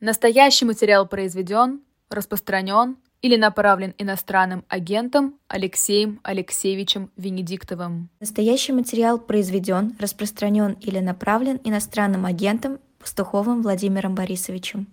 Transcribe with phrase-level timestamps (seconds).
[0.00, 8.08] Настоящий материал произведен, распространен или направлен иностранным агентом Алексеем Алексеевичем Венедиктовым.
[8.18, 14.86] Настоящий материал произведен, распространен или направлен иностранным агентом Пастуховым Владимиром Борисовичем.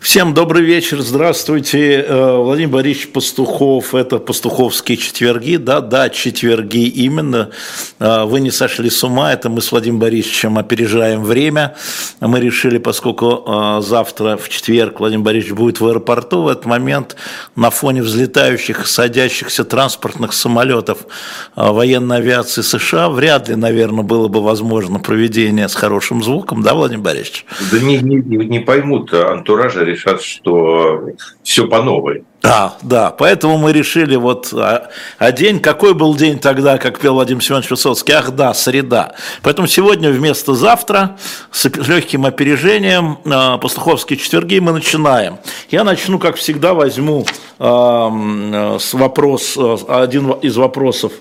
[0.00, 2.04] Всем добрый вечер, здравствуйте.
[2.06, 7.50] Э, Владимир Борисович Пастухов, это пастуховские четверги, да, да, четверги именно.
[7.98, 11.76] Э, вы не сошли с ума, это мы с Владимиром Борисовичем опережаем время.
[12.20, 17.16] Мы решили, поскольку э, завтра в четверг Владимир Борисович будет в аэропорту, в этот момент
[17.56, 20.98] на фоне взлетающих и садящихся транспортных самолетов
[21.56, 27.02] военной авиации США вряд ли, наверное, было бы возможно проведение с хорошим звуком, да, Владимир
[27.02, 27.44] Борисович?
[27.72, 28.16] Да не, не,
[28.46, 29.12] не поймут
[29.68, 31.08] антуража решат, что
[31.42, 32.24] все по новой.
[32.40, 37.14] Да, да, поэтому мы решили вот, а, а день, какой был день тогда, как пел
[37.14, 38.12] Владимир Семенович Высоцкий?
[38.12, 39.14] Ах да, среда.
[39.42, 41.16] Поэтому сегодня вместо завтра
[41.50, 45.38] с легким опережением э, пастуховские четверги мы начинаем.
[45.70, 47.26] Я начну, как всегда, возьму
[47.58, 51.12] э, с вопрос, один из вопросов,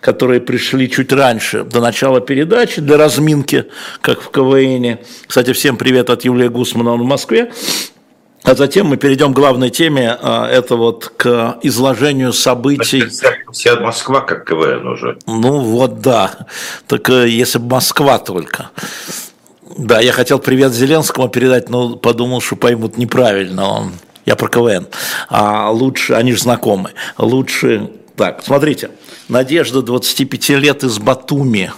[0.00, 3.66] которые пришли чуть раньше, до начала передачи, для разминки,
[4.00, 4.98] как в КВН.
[5.28, 7.52] Кстати, всем привет от Юлии Гусмана в Москве.
[8.44, 13.04] А затем мы перейдем к главной теме, а, это вот к изложению событий.
[13.50, 15.16] Вся Москва как КВН уже.
[15.26, 16.46] Ну вот да,
[16.86, 18.68] так э, если бы Москва только.
[19.78, 23.90] Да, я хотел привет Зеленскому передать, но подумал, что поймут неправильно.
[24.26, 24.88] Я про КВН.
[25.30, 26.90] А лучше, они же знакомы.
[27.16, 28.90] Лучше, так, смотрите,
[29.28, 31.72] Надежда 25 лет из Батуми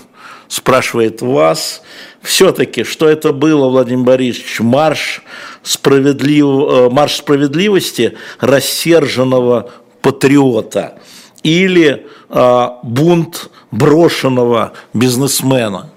[0.49, 1.83] спрашивает вас,
[2.27, 5.23] все-таки, что это было, Владимир Борисович, марш,
[5.63, 6.47] справедлив...
[6.47, 9.71] Э, марш справедливости рассерженного
[10.03, 10.99] патриота
[11.43, 15.91] или э, бунт брошенного бизнесмена,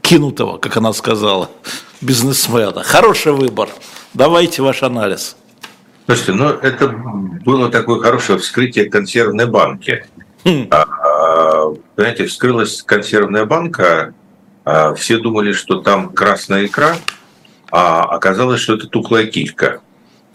[0.00, 1.48] кинутого, как она сказала,
[2.00, 2.82] бизнесмена.
[2.82, 3.68] Хороший выбор.
[4.12, 5.36] Давайте ваш анализ.
[6.06, 6.88] Слушайте, ну это
[7.44, 10.04] было такое хорошее вскрытие консервной банки.
[10.44, 10.66] Хм.
[10.70, 14.12] А, а, понимаете, вскрылась консервная банка,
[14.96, 16.96] все думали, что там красная икра,
[17.70, 19.80] а оказалось, что это тухлая килька.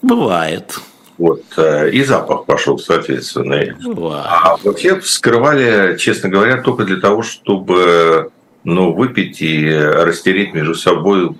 [0.02, 0.80] Бывает.
[1.18, 3.76] Вот, э, и запах пошел, соответственно.
[3.84, 4.26] Бывает.
[4.30, 8.32] А вообще вскрывали, честно говоря, только для того, чтобы
[8.64, 11.36] ну, выпить и растереть между собой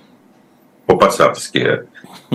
[0.86, 1.84] по-пацански.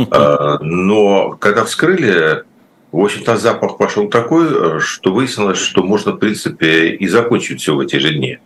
[0.10, 2.44] А, но когда вскрыли,
[2.92, 7.80] в общем-то, запах пошел такой, что выяснилось, что можно, в принципе, и закончить все в
[7.80, 8.40] эти же дни.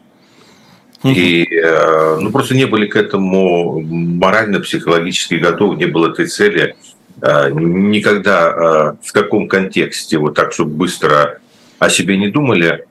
[1.03, 6.75] И э, ну, просто не были к этому морально-психологически готовы, не было этой цели.
[7.21, 11.39] Э, никогда э, в таком контексте, вот так, чтобы быстро
[11.79, 12.85] о себе не думали.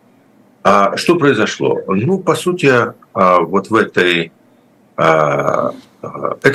[0.65, 1.81] А что произошло?
[1.87, 2.73] Ну, по сути,
[3.15, 4.33] вот в этой...
[4.97, 5.73] Это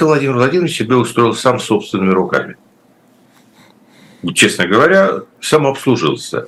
[0.01, 2.57] Владимир Владимирович себе устроил сам собственными руками.
[4.33, 6.47] Честно говоря, сам обслужился.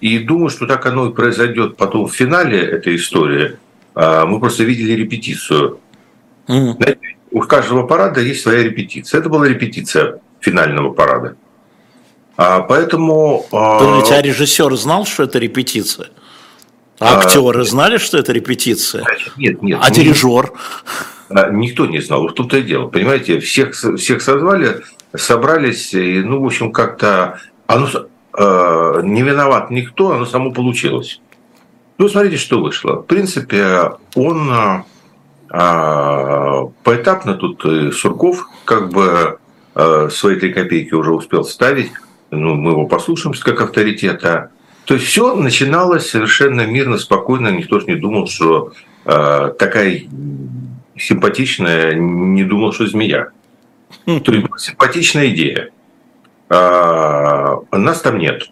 [0.00, 3.58] И думаю, что так оно и произойдет потом в финале этой истории–
[3.94, 5.78] мы просто видели репетицию.
[6.48, 6.72] Mm.
[6.74, 9.20] Знаете, у каждого парада есть своя репетиция.
[9.20, 11.36] Это была репетиция финального парада.
[12.36, 13.46] А, поэтому...
[13.50, 16.08] Подождите, а режиссер знал, что это репетиция?
[17.00, 19.04] А актеры а, знали, что это репетиция?
[19.36, 19.80] Нет, нет.
[19.82, 20.52] А дирижер?
[21.50, 22.28] Никто не знал.
[22.28, 22.88] В том-то и дело.
[22.88, 24.82] Понимаете, всех, всех созвали,
[25.16, 27.40] собрались, и, ну, в общем, как-то...
[27.66, 27.88] Оно,
[28.36, 31.20] э, не виноват никто, оно само получилось.
[31.98, 32.96] Ну, смотрите, что вышло.
[32.96, 34.50] В принципе, он
[35.56, 39.38] а, поэтапно тут и Сурков как бы
[39.74, 41.92] а, свои три копейки уже успел ставить.
[42.30, 44.50] Ну, мы его послушаем как авторитета.
[44.84, 47.48] То есть все начиналось совершенно мирно, спокойно.
[47.48, 48.72] Никто же не думал, что
[49.04, 50.02] а, такая
[50.96, 53.28] симпатичная, не думал, что змея.
[54.04, 55.70] То есть симпатичная идея.
[56.48, 58.50] А, нас там нет.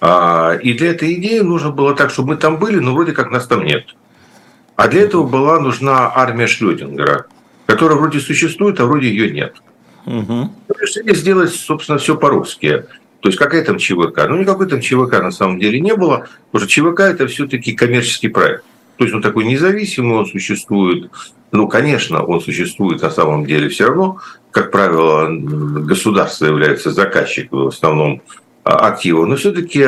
[0.00, 3.30] А, и для этой идеи нужно было так, чтобы мы там были, но вроде как
[3.30, 3.86] нас там нет.
[4.76, 7.26] А для этого была нужна армия Шлёдингера,
[7.66, 9.54] которая вроде существует, а вроде ее нет.
[10.06, 10.50] Угу.
[10.80, 12.84] Решили сделать, собственно, все по-русски.
[13.20, 14.26] То есть какая там ЧВК?
[14.28, 18.28] Ну, никакой там ЧВК на самом деле не было, потому что ЧВК– это все-таки коммерческий
[18.28, 18.64] проект.
[18.98, 21.10] То есть он такой независимый, он существует.
[21.50, 24.18] Ну, конечно, он существует на самом деле все равно.
[24.50, 28.22] Как правило, государство является заказчиком в основном
[28.64, 29.86] актива, но все-таки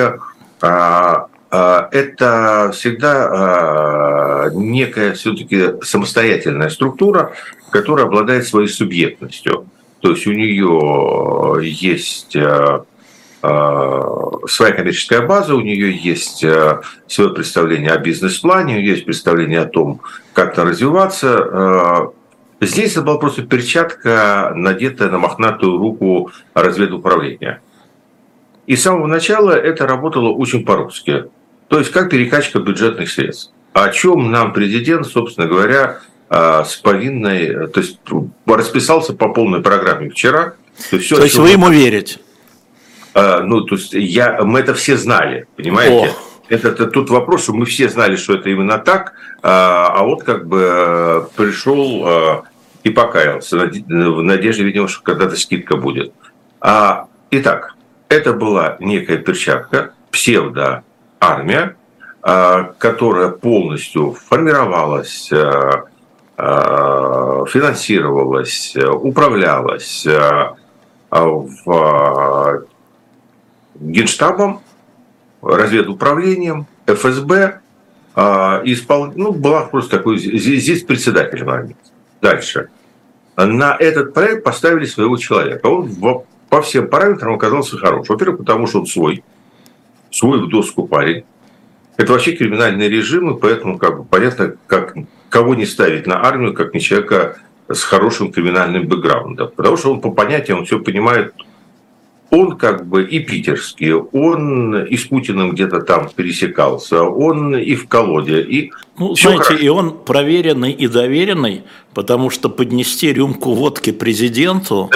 [0.60, 7.32] а, а, это всегда а, некая все-таки самостоятельная структура,
[7.70, 9.66] которая обладает своей субъектностью.
[10.00, 12.36] То есть у нее есть
[14.48, 19.66] своя коммерческая база, у нее есть свое представление о бизнес-плане, у нее есть представление о
[19.66, 20.00] том,
[20.32, 22.10] как то развиваться.
[22.60, 27.60] Здесь это была просто перчатка, надетая на мохнатую руку разведуправления.
[28.66, 31.26] И с самого начала это работало очень по-русски.
[31.68, 33.52] То есть как перекачка бюджетных средств.
[33.72, 37.98] О чем нам президент, собственно говоря, а, с повинной, то есть
[38.46, 40.54] расписался по полной программе вчера.
[40.90, 42.18] То есть, все, то есть вы ему верите?
[43.14, 46.10] А, ну, то есть я, мы это все знали, понимаете?
[46.10, 46.26] О.
[46.48, 50.22] Это, это тут вопрос, что мы все знали, что это именно так, а, а вот
[50.22, 52.42] как бы э, пришел а,
[52.84, 56.12] и покаялся в надежде, видимо, что когда-то скидка будет.
[56.60, 57.75] А, итак,
[58.08, 61.76] это была некая перчатка, псевдоармия,
[62.22, 65.84] а, которая полностью формировалась, а,
[66.36, 70.06] а, финансировалась, управлялась
[71.10, 72.64] в
[73.76, 74.60] Генштабом,
[75.40, 77.60] разведуправлением, ФСБ,
[78.16, 79.12] испол...
[79.14, 81.46] ну, была просто такой, здесь, здесь председатель.
[82.20, 82.70] Дальше.
[83.36, 85.66] На этот проект поставили своего человека.
[85.66, 85.94] Он
[86.48, 88.08] по всем параметрам оказался хорош.
[88.08, 89.22] Во-первых, потому что он свой,
[90.10, 91.24] свой в доску парень.
[91.96, 94.94] Это вообще криминальный режим, и поэтому как бы понятно, как,
[95.28, 97.38] кого не ставить на армию, как не человека
[97.68, 99.50] с хорошим криминальным бэкграундом.
[99.56, 101.34] Потому что он по понятиям, он все понимает,
[102.30, 107.88] он как бы и питерский, он и с Путиным где-то там пересекался, он и в
[107.88, 108.42] колоде.
[108.42, 109.62] И ну, знаете, хорошо.
[109.62, 111.62] и он проверенный и доверенный,
[111.94, 114.90] потому что поднести рюмку водки президенту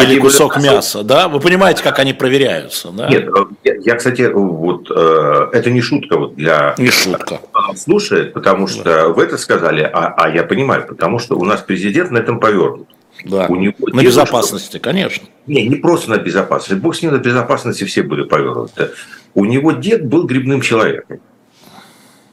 [0.00, 0.68] или кусок были...
[0.68, 3.08] мяса, да, вы понимаете, как они проверяются, да?
[3.08, 3.28] Нет,
[3.64, 6.74] я, я кстати, вот э, это не шутка вот для...
[6.78, 7.40] Не шутка.
[7.76, 9.08] Слушает, потому что да.
[9.08, 12.88] вы это сказали, а, а я понимаю, потому что у нас президент на этом повернут.
[13.24, 13.46] Да.
[13.48, 15.26] У него на безопасности, конечно.
[15.46, 16.80] Не, не просто на безопасности.
[16.80, 18.90] Бог с ним на безопасности все были повернуты.
[19.34, 21.20] У него дед был грибным человеком.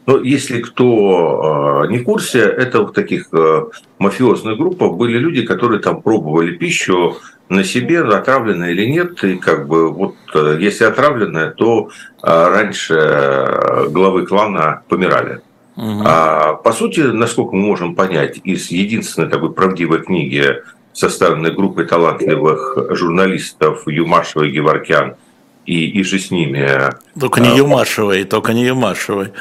[0.07, 3.65] Но если кто э, не в курсе, это в таких э,
[3.99, 7.17] мафиозных группах были люди, которые там пробовали пищу
[7.49, 9.21] на себе, отравленная или нет.
[9.25, 11.89] И как бы вот э, если отравленная, то
[12.21, 15.41] раньше главы клана помирали.
[15.77, 16.01] Угу.
[16.05, 20.63] А, по сути, насколько мы можем понять из единственной такой правдивой книги
[20.97, 25.15] составленной группой талантливых журналистов Юмашева и Геворкян,
[25.65, 26.89] и, и же с ними.
[27.19, 29.33] Только не а, Юмашевой, только не Юмашевой.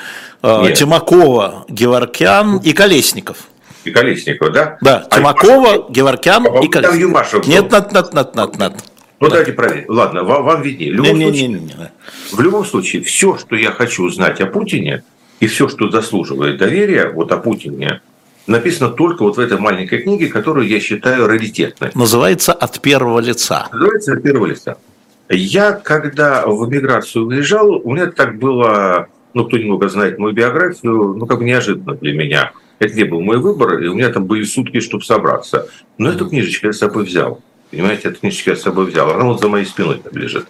[0.42, 0.74] А, Нет.
[0.74, 3.48] Тимакова, Геворкян и Колесников.
[3.84, 4.76] И Колесников, да?
[4.82, 7.00] Да, а Тимакова, Юмашев, Геворкян а и Колесников.
[7.00, 8.72] Юмашев Нет, нет, нет, нет, нет, нет.
[9.18, 9.30] Ну, да.
[9.30, 9.84] давайте проверим.
[9.88, 10.90] Ладно, вам, вам виднее.
[10.90, 11.90] В любом, не, случае, не, не, не.
[12.32, 15.04] в любом случае, все, что я хочу узнать о Путине,
[15.40, 18.02] и все, что заслуживает доверия, вот о Путине,
[18.46, 21.90] написано только вот в этой маленькой книге, которую я считаю раритетной.
[21.94, 23.68] Называется «От первого лица».
[23.72, 24.76] Называется «От первого лица».
[25.28, 31.14] Я, когда в эмиграцию уезжал, у меня так было, ну, кто немного знает мою биографию,
[31.14, 32.52] ну, как бы неожиданно для меня.
[32.78, 35.68] Это не был мой выбор, и у меня там были сутки, чтобы собраться.
[35.98, 37.40] Но эту книжечку я с собой взял.
[37.70, 39.10] Понимаете, эту книжечку я с собой взял.
[39.10, 40.46] Она вот за моей спиной там лежит.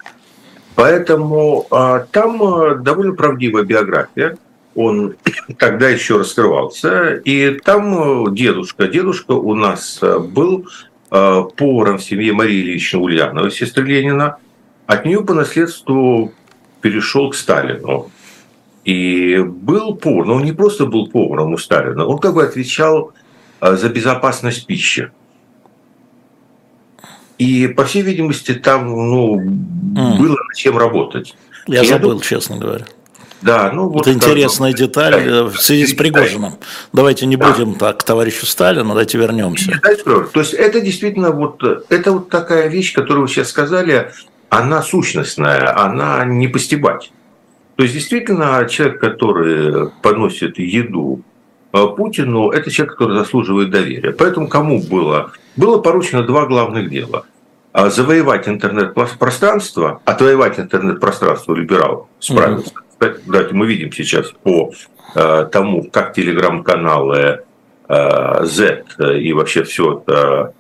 [0.75, 4.37] Поэтому а, там а, довольно правдивая биография
[4.77, 5.17] он
[5.59, 7.15] тогда еще раскрывался.
[7.15, 10.69] И там э, дедушка, дедушка у нас э, был
[11.11, 14.37] э, поваром в семье Марии Ильичны Ульяновой, сестры Ленина.
[14.87, 16.33] От нее по наследству
[16.81, 18.11] перешел к Сталину.
[18.85, 23.13] И был повар, но он не просто был поваром у Сталина, он как бы отвечал
[23.61, 25.11] за безопасность пищи.
[27.39, 30.19] И, по всей видимости, там ну, mm.
[30.19, 31.37] было над чем работать.
[31.67, 32.87] Я и забыл, я честно говоря.
[33.47, 34.03] Да, ну вот.
[34.03, 36.51] Это интересная скажем, деталь да, в связи с Пригожиным.
[36.51, 36.67] Да.
[36.93, 37.79] Давайте не будем да.
[37.79, 39.81] так к товарищу Сталину, давайте вернемся.
[40.05, 44.11] То есть это действительно вот, это вот такая вещь, которую вы сейчас сказали,
[44.49, 47.13] она сущностная, она не постебать.
[47.77, 51.23] То есть действительно человек, который поносит еду
[51.73, 54.13] э, Путину, это человек, который заслуживает доверия.
[54.13, 55.33] Поэтому кому было?
[55.57, 57.27] Было поручено два главных дела.
[57.73, 62.73] А завоевать интернет-пространство, отвоевать интернет-пространство либерал справился.
[62.99, 64.73] Кстати, мы видим сейчас по
[65.15, 67.45] э, тому, как телеграм-каналы
[67.89, 68.85] э, Z
[69.19, 70.53] и вообще все это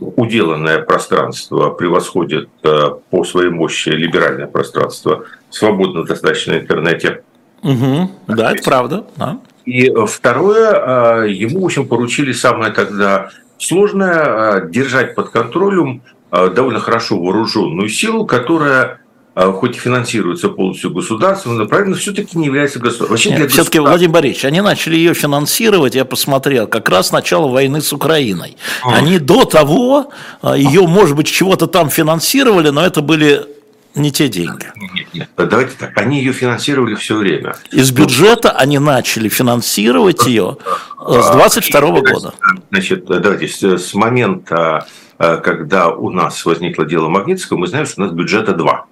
[0.00, 7.22] уделанное пространство превосходит э, по своей мощи либеральное пространство, свободно достаточно интернете.
[7.62, 9.06] Угу, да, это правда.
[9.16, 9.38] Да.
[9.64, 17.88] И второе, ему, в общем, поручили самое тогда сложное держать под контролем довольно хорошо вооруженную
[17.90, 18.99] силу, которая
[19.34, 23.10] хоть и финансируется полностью государством, но правильно все-таки не является государством.
[23.10, 27.48] Вообще Нет, все-таки, Владимир Борисович, они начали ее финансировать, я посмотрел, как раз с начала
[27.48, 28.56] войны с Украиной.
[28.82, 28.94] А.
[28.94, 30.10] Они до того
[30.42, 33.46] а, ее, может быть, чего-то там финансировали, но это были
[33.94, 34.66] Не те деньги.
[34.94, 35.96] Нет, нет, давайте так.
[35.96, 37.56] Они ее финансировали все время.
[37.72, 40.58] Из бюджета они начали финансировать ее
[40.98, 42.34] с 22 а, года.
[42.70, 44.86] Значит, давайте с момента,
[45.18, 48.86] э, когда у нас возникло дело Магнитского, мы знаем, что у нас бюджета два.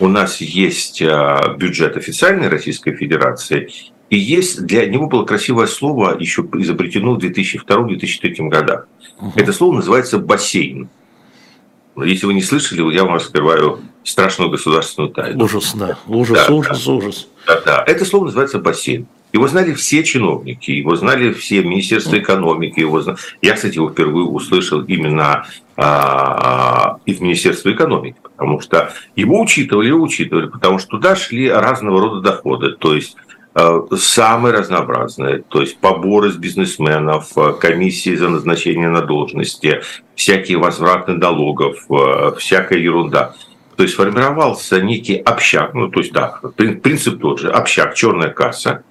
[0.00, 3.70] У нас есть э, бюджет официальной Российской Федерации,
[4.08, 8.88] и есть для него было красивое слово, еще изобретено в 2002-2003 годах.
[9.20, 9.32] Угу.
[9.36, 10.88] Это слово называется бассейн.
[11.96, 15.44] Если вы не слышали, я вам раскрываю страшную государственную тайну.
[15.44, 15.98] Ужас, да.
[16.06, 16.92] Ужас, да, ужас, да.
[16.92, 17.28] ужас.
[17.46, 17.84] Да, да.
[17.86, 19.06] Это слово называется бассейн.
[19.32, 22.80] Его знали все чиновники, его знали все Министерство экономики.
[22.80, 23.18] Его знали.
[23.42, 29.88] Я, кстати, его впервые услышал именно а, и в Министерство экономики, потому что его учитывали,
[29.88, 32.72] его учитывали, потому что туда шли разного рода доходы.
[32.72, 33.16] То есть
[33.52, 39.82] Э, самые разнообразные, то есть поборы с бизнесменов, э, комиссии за назначение на должности,
[40.14, 43.34] всякие возвраты налогов, э, всякая ерунда.
[43.80, 48.82] То есть формировался некий общак, ну то есть да, принцип тот же, общак, черная касса,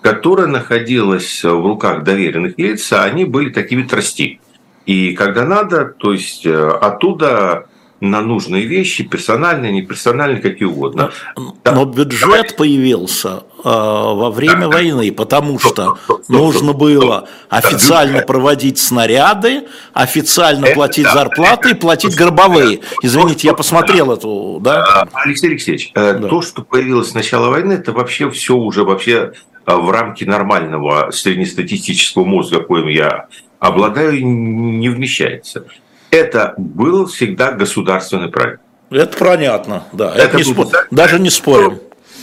[0.00, 4.40] которая находилась в руках доверенных лиц, а они были такими трости.
[4.86, 7.66] И когда надо, то есть оттуда
[8.00, 11.12] на нужные вещи, персональные, неперсональные, какие угодно.
[11.36, 11.72] Но, да.
[11.72, 12.54] но бюджет Давайте.
[12.54, 14.68] появился э, во время да.
[14.68, 21.12] войны, потому что стоп, стоп, стоп, нужно было официально проводить снаряды, официально это, платить да,
[21.12, 22.80] зарплаты и платить гробовые.
[23.02, 25.02] Извините, я посмотрел эту, да?
[25.02, 26.28] А, Алексей Алексеевич, э, да.
[26.28, 29.34] то, что появилось с начала войны, это вообще все уже вообще
[29.66, 33.26] э, в рамки нормального среднестатистического мозга, коим я
[33.58, 35.66] обладаю, не вмещается
[36.10, 38.60] это был всегда государственный проект.
[38.90, 40.12] Это понятно, да.
[40.14, 40.66] Это, это не спор...
[40.90, 41.78] Даже не спорим.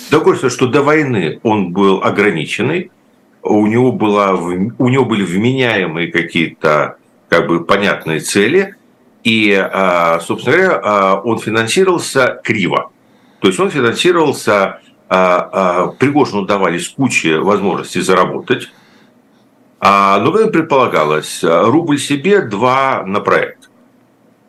[0.10, 2.91] Другое, что до войны он был ограниченный,
[3.41, 6.98] у него, была, у него были вменяемые какие-то
[7.29, 8.75] как бы понятные цели,
[9.24, 12.91] и, а, собственно говоря, а, он финансировался криво.
[13.39, 14.79] То есть он финансировался,
[15.10, 18.70] а, Пригожину давались куча возможностей заработать,
[19.79, 23.56] но как предполагалось, рубль себе, два на проект.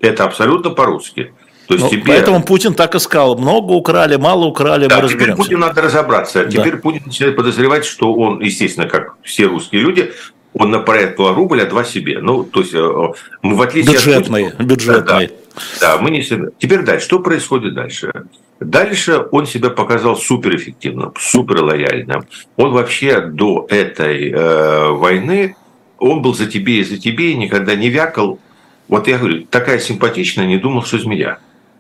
[0.01, 1.33] Это абсолютно по-русски.
[1.67, 2.07] То есть ну, теперь...
[2.07, 5.33] Поэтому Путин так и сказал, много украли, мало украли, да, мы разберемся.
[5.33, 6.45] Теперь Путин надо разобраться.
[6.45, 6.51] Да.
[6.51, 10.13] Теперь Путин начинает подозревать, что он, естественно, как все русские люди,
[10.55, 12.21] он на проект рубль, а два себе.
[12.21, 13.13] Ну, то есть э,
[13.43, 14.65] мы в отличие бюджетные, от...
[14.65, 15.35] Бюджетные, да,
[15.81, 16.49] да, мы не себе.
[16.59, 17.05] Теперь дальше.
[17.05, 18.13] Что происходит дальше?
[18.61, 22.25] Дальше он себя показал суперэффективным, супер лояльным.
[22.57, 25.55] Он вообще до этой э, войны,
[25.99, 28.41] он был за тебе и за тебе, и никогда не вякал
[28.89, 31.39] вот я говорю, такая симпатичная, не думал, что змея.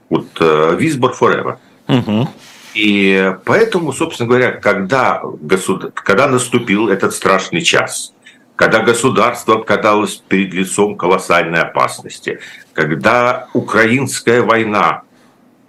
[0.09, 1.57] Вот Висбор uh, Forever.
[1.89, 2.29] Угу.
[2.75, 5.91] И поэтому, собственно говоря, когда, государ...
[5.91, 8.13] когда наступил этот страшный час,
[8.57, 12.41] когда государство оказалось перед лицом колоссальной опасности,
[12.73, 15.03] когда украинская война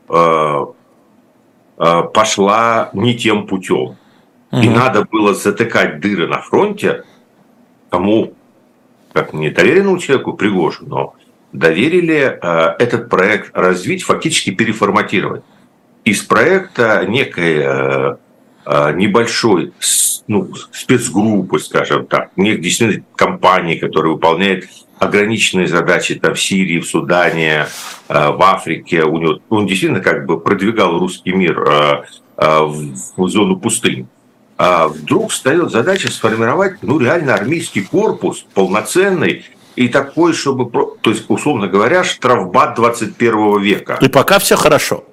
[0.10, 0.65] э,
[1.77, 3.96] э, пошла не тем путем,
[4.51, 4.62] угу.
[4.62, 7.03] и надо было затыкать дыры на фронте,
[7.89, 8.34] кому,
[9.13, 11.13] как не доверенному человеку, Пригожину,
[11.53, 15.44] доверили э, этот проект развить, фактически переформатировать.
[16.06, 18.15] Из проекта некой э,
[18.65, 19.74] э, небольшой
[20.27, 26.86] ну, спецгруппы, скажем так, некой действительно компании, которая выполняет ограниченные задачи там, в Сирии, в
[26.86, 27.68] Судане,
[28.08, 29.03] в Африке.
[29.03, 32.06] У него, он действительно как бы продвигал русский мир
[32.38, 34.08] в зону пустынь.
[34.58, 39.46] А вдруг встает задача сформировать ну, реально армейский корпус полноценный,
[39.79, 40.69] и такой, чтобы,
[41.00, 43.98] то есть, условно говоря, штрафбат 21 века.
[44.01, 45.05] И пока все хорошо.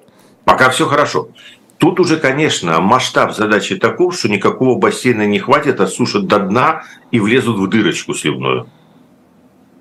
[0.43, 1.29] Пока все хорошо.
[1.77, 7.21] Тут уже, конечно, масштаб задачи таков, что никакого бассейна не хватит, осушат до дна и
[7.21, 8.67] влезут в дырочку сливную.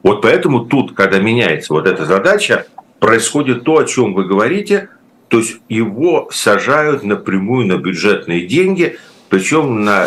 [0.05, 2.69] Вот поэтому тут, когда меняется вот эта задача,
[3.01, 4.89] происходит то, о чем вы говорите,
[5.27, 8.99] то есть его сажают напрямую на бюджетные деньги,
[9.31, 10.07] причем на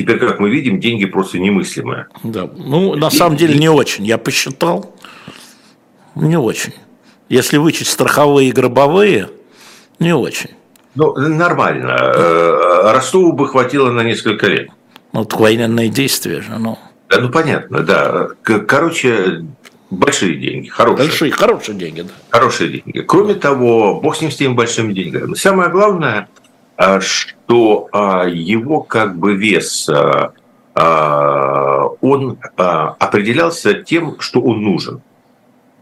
[0.00, 2.06] Теперь, как мы видим, деньги просто немыслимые.
[2.22, 4.06] Да, ну, на самом деле, не очень.
[4.06, 4.96] Я посчитал,
[6.14, 6.72] не очень.
[7.28, 9.28] Если вычесть страховые и гробовые,
[9.98, 10.52] не очень.
[10.94, 11.98] Ну, нормально.
[12.00, 14.70] Э, Ростову бы хватило на несколько лет.
[15.12, 16.78] Ну, вот военные действия же, ну.
[17.10, 18.28] Да, ну, понятно, да.
[18.42, 19.44] Короче,
[19.90, 21.08] большие деньги, хорошие.
[21.08, 22.12] Большие, хорошие деньги, да.
[22.30, 23.02] Хорошие деньги.
[23.02, 25.34] Кроме того, бог с ним с теми большими деньгами.
[25.34, 26.30] Самое главное–
[27.00, 30.32] что а, его как бы вес, а,
[32.00, 35.02] он определялся тем, что он нужен.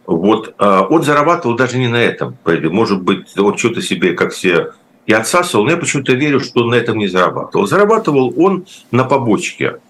[0.07, 2.37] Вот он зарабатывал даже не на этом.
[2.45, 4.73] Может быть, он что-то себе, как все
[5.07, 7.67] и отсасывал, но я почему-то верю, что он на этом не зарабатывал.
[7.67, 9.81] Зарабатывал он на побочке.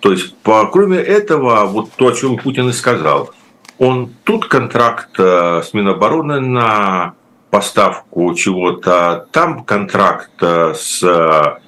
[0.00, 3.30] То есть, по, кроме этого, вот то, о чем Путин и сказал,
[3.78, 7.14] он тут контракт с Минобороны на
[7.50, 11.60] поставку чего-то, там контракт с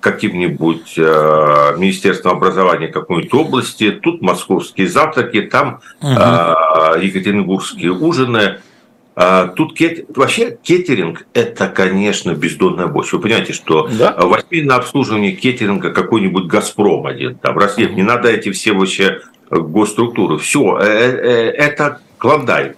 [0.00, 6.10] каким-нибудь Министерством образования какой-нибудь области, тут московские завтраки, там угу.
[7.00, 8.58] екатеринбургские ужины.
[9.54, 10.06] Тут кет...
[10.16, 13.12] вообще кетеринг– это, конечно, бездонная борщ.
[13.12, 14.16] Вы понимаете, что да?
[14.18, 19.20] возьми на обслуживание кетеринга какой-нибудь «Газпром» один, там, Россия, не надо эти все вообще
[19.50, 20.38] госструктуры.
[20.38, 22.76] Все, э, э, это клондайк.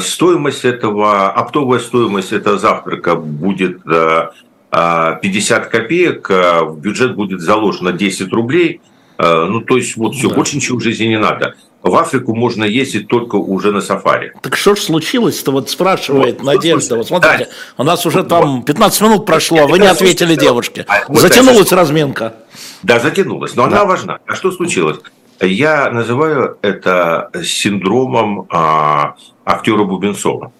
[0.00, 8.32] Стоимость этого, оптовая стоимость этого завтрака будет 50 э, копеек, в бюджет будет заложено 10
[8.32, 8.80] рублей.
[9.18, 10.34] Ну, то есть, вот все, да.
[10.34, 11.54] больше ничего в жизни не надо.
[11.84, 14.32] В Африку можно ездить только уже на сафари.
[14.40, 16.96] Так что ж случилось-то, вот спрашивает вот, Надежда.
[16.96, 17.50] Вот смотрите, да.
[17.76, 20.86] у нас уже там 15 минут прошло, а вы не ответили девушке.
[20.88, 22.36] А, вот затянулась это, разминка.
[22.82, 23.76] Да, затянулась, но да.
[23.76, 24.18] она важна.
[24.26, 24.96] А что случилось?
[25.40, 30.52] Я называю это синдромом а, актера Бубенцова.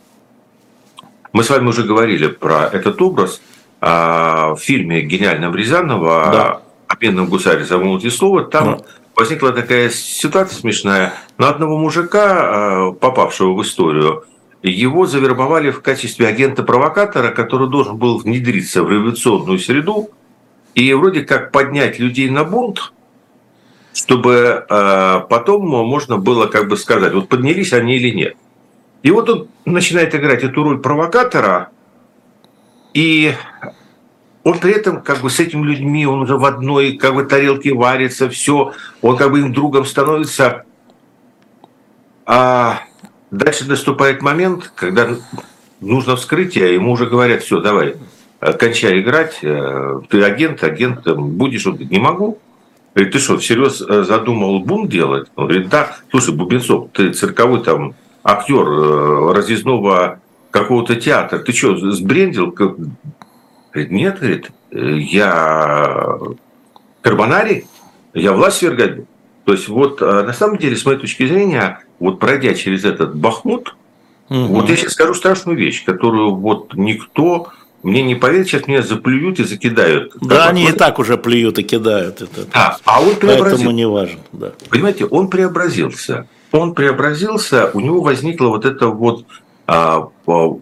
[1.33, 3.41] Мы с вами уже говорили про этот образ
[3.81, 6.61] а, в фильме гениального Рязанова да.
[6.89, 8.45] «О бедном гусаре замолвите слово».
[8.45, 8.85] Там да.
[9.15, 11.15] возникла такая ситуация смешная.
[11.39, 14.25] На одного мужика, а, попавшего в историю,
[14.63, 20.11] его завербовали в качестве агента-провокатора, который должен был внедриться в революционную среду
[20.75, 22.93] и вроде как поднять людей на бунт–
[23.95, 28.37] чтобы э, потом можно было как бы сказать, вот поднялись они или нет.
[29.05, 31.69] И вот он начинает играть эту роль провокатора,
[32.93, 33.35] и
[34.43, 37.73] он при этом как бы с этими людьми, он уже в одной как бы тарелке
[37.73, 40.65] варится, все, он как бы им другом становится.
[42.27, 42.81] А
[43.31, 45.09] дальше наступает момент, когда
[45.81, 47.95] нужно вскрытие, ему уже говорят, все, давай,
[48.59, 52.41] кончай играть, э, ты агент, агентом будешь, он говорит, не могу,
[52.95, 55.29] Говорит, ты что, всерьез э, задумал бунт делать?
[55.35, 55.97] Он говорит, да.
[56.11, 60.21] Слушай, Бубенцов, ты цирковой там актер э, разъездного
[60.51, 61.41] какого-то театра.
[61.41, 62.53] Ты что, сбрендил?
[62.53, 66.19] Говорит, нет, говорит, я
[67.05, 67.67] карбонарий,
[68.15, 69.05] я власть свергать
[69.45, 73.15] То есть вот э, на самом деле, с моей точки зрения, вот пройдя через этот
[73.17, 73.77] бахмут,
[74.31, 74.47] угу.
[74.47, 77.53] вот я сейчас скажу страшную вещь, которую вот никто
[77.85, 80.15] мне не поверят, сейчас меня заплюют и закидают.
[80.21, 82.23] Да, они и так уже плюют и кидают.
[82.23, 83.51] Это, а, а он преобразился.
[83.51, 84.21] Поэтому не важно.
[84.33, 84.53] Да.
[84.71, 86.27] Понимаете, он преобразился.
[86.51, 89.27] Он преобразился, у него возникло вот это вот
[89.67, 90.09] а,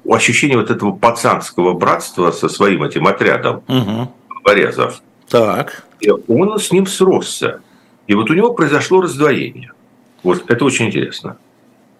[0.08, 4.12] ощущение вот этого пацанского братства со своим этим отрядом угу.
[4.42, 5.00] порезов.
[5.28, 5.84] Так.
[6.00, 7.60] И он с ним сросся.
[8.08, 9.70] И вот у него произошло раздвоение.
[10.24, 11.36] Вот это очень интересно.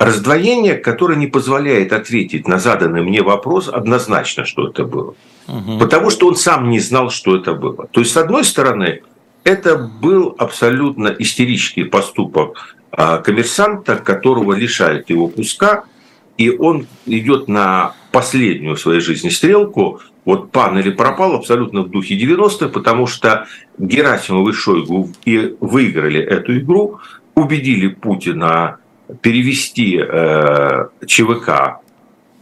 [0.04, 5.14] Раздвоение, которое не позволяет ответить на заданный мне вопрос однозначно, что это было.
[5.48, 5.78] Угу.
[5.78, 7.86] Потому что он сам не знал, что это было.
[7.90, 9.02] То есть, с одной стороны,
[9.44, 15.84] это был абсолютно истерический поступок а, коммерсанта, которого лишают его куска,
[16.36, 21.90] и он идет на последнюю в своей жизни стрелку, вот пан или пропал абсолютно в
[21.90, 23.46] духе 90-х, потому что
[23.78, 27.00] Герасимов и Шойгу и выиграли эту игру,
[27.34, 28.78] убедили Путина
[29.20, 31.80] перевести э, ЧВК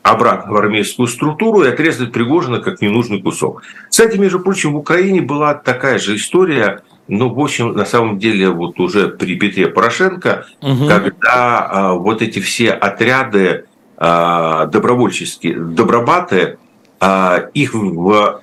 [0.02, 3.62] обратно в армейскую структуру и отрезать Пригожина как ненужный кусок.
[3.88, 8.50] Кстати, между прочим, в Украине была такая же история, но, в общем, на самом деле,
[8.50, 10.86] вот уже при Петре Порошенко, угу.
[10.86, 13.64] когда а, вот эти все отряды
[13.96, 16.58] а, добровольческие, добробаты,
[17.00, 18.40] а, их в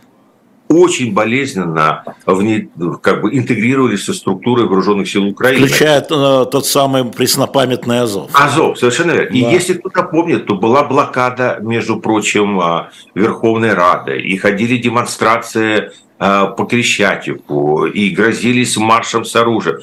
[0.69, 2.69] очень болезненно вне,
[3.01, 5.65] как бы интегрировались со структурой вооруженных сил Украины.
[5.65, 8.30] Включая э, тот самый преснопамятный Азов.
[8.34, 9.30] Азов, совершенно верно.
[9.30, 9.36] Да.
[9.36, 15.91] И если кто-то помнит, то была блокада, между прочим, э, Верховной Рады, и ходили демонстрации
[16.19, 19.77] э, по Крещатику, и грозились маршем с оружием.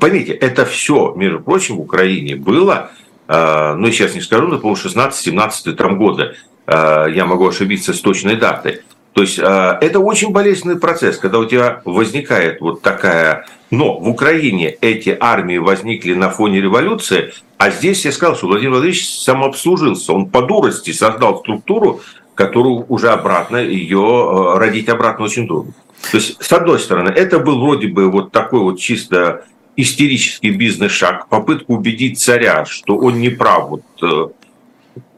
[0.00, 2.90] Поймите, это все, между прочим, в Украине было,
[3.26, 6.34] э, ну, сейчас не скажу, но, по-моему, 16-17 там года,
[6.70, 8.82] я могу ошибиться с точной датой.
[9.18, 13.48] То есть э, это очень болезненный процесс, когда у тебя возникает вот такая...
[13.72, 18.74] Но в Украине эти армии возникли на фоне революции, а здесь я сказал, что Владимир
[18.74, 20.12] Владимирович самообслужился.
[20.12, 22.00] Он по дурости создал структуру,
[22.36, 25.72] которую уже обратно, ее э, родить обратно очень трудно.
[26.12, 31.26] То есть, с одной стороны, это был вроде бы вот такой вот чисто истерический бизнес-шаг,
[31.28, 34.28] попытка убедить царя, что он не прав, вот, э,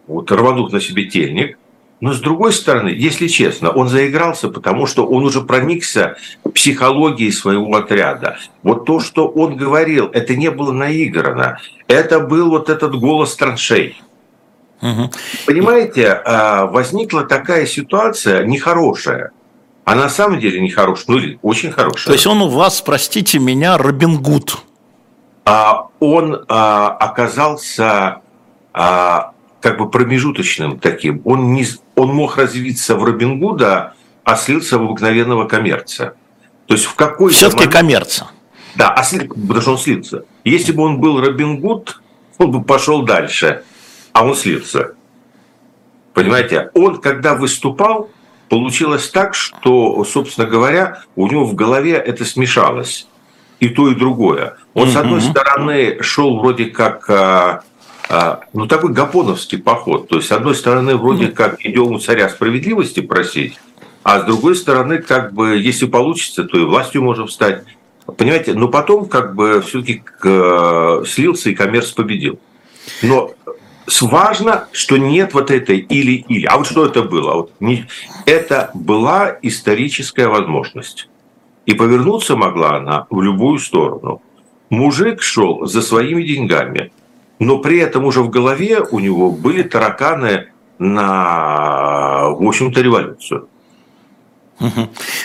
[0.06, 1.58] вот рванув на себе тельник.
[2.00, 6.16] Но с другой стороны, если честно, он заигрался, потому что он уже проникся
[6.54, 8.38] психологией своего отряда.
[8.62, 11.58] Вот то, что он говорил, это не было наиграно.
[11.88, 14.00] Это был вот этот голос траншей.
[14.80, 15.10] Угу.
[15.46, 19.32] Понимаете, а, возникла такая ситуация нехорошая.
[19.84, 22.06] А на самом деле нехорошая, ну или очень хорошая.
[22.06, 24.58] То есть он у вас, простите меня, Робин Гуд.
[25.44, 28.20] А, он а, оказался
[29.60, 31.20] как бы промежуточным таким.
[31.24, 33.94] Он, не, он мог развиться в Робин Гуда,
[34.24, 36.14] а слился в обыкновенного коммерца.
[36.66, 37.72] То есть в какой Все-таки момент...
[37.72, 38.30] коммерца.
[38.76, 39.26] Да, а сли...
[39.26, 40.24] потому что он слился.
[40.44, 42.00] Если бы он был Робин Гуд,
[42.38, 43.64] он бы пошел дальше,
[44.12, 44.94] а он слился.
[46.14, 48.10] Понимаете, он, когда выступал,
[48.48, 53.06] получилось так, что, собственно говоря, у него в голове это смешалось.
[53.58, 54.56] И то, и другое.
[54.72, 54.92] Он, mm-hmm.
[54.92, 57.62] с одной стороны, шел вроде как а,
[58.52, 60.08] ну, такой гапоновский поход.
[60.08, 61.32] То есть, с одной стороны, вроде mm-hmm.
[61.32, 63.58] как идем у царя справедливости просить,
[64.02, 67.64] а с другой стороны, как бы, если получится, то и властью можем стать.
[68.16, 72.40] Понимаете, но потом как бы все-таки э, слился и коммерс победил.
[73.02, 73.32] Но
[74.00, 76.46] важно, что нет вот этой или-или.
[76.46, 77.34] А вот что это было?
[77.34, 77.86] Вот не...
[78.26, 81.08] Это была историческая возможность.
[81.66, 84.22] И повернуться могла она в любую сторону.
[84.70, 86.90] Мужик шел за своими деньгами,
[87.40, 93.48] но при этом уже в голове у него были тараканы на, в общем-то, революцию.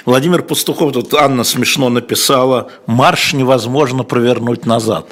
[0.06, 5.08] Владимир Пастухов, тут Анна смешно написала, марш невозможно провернуть назад.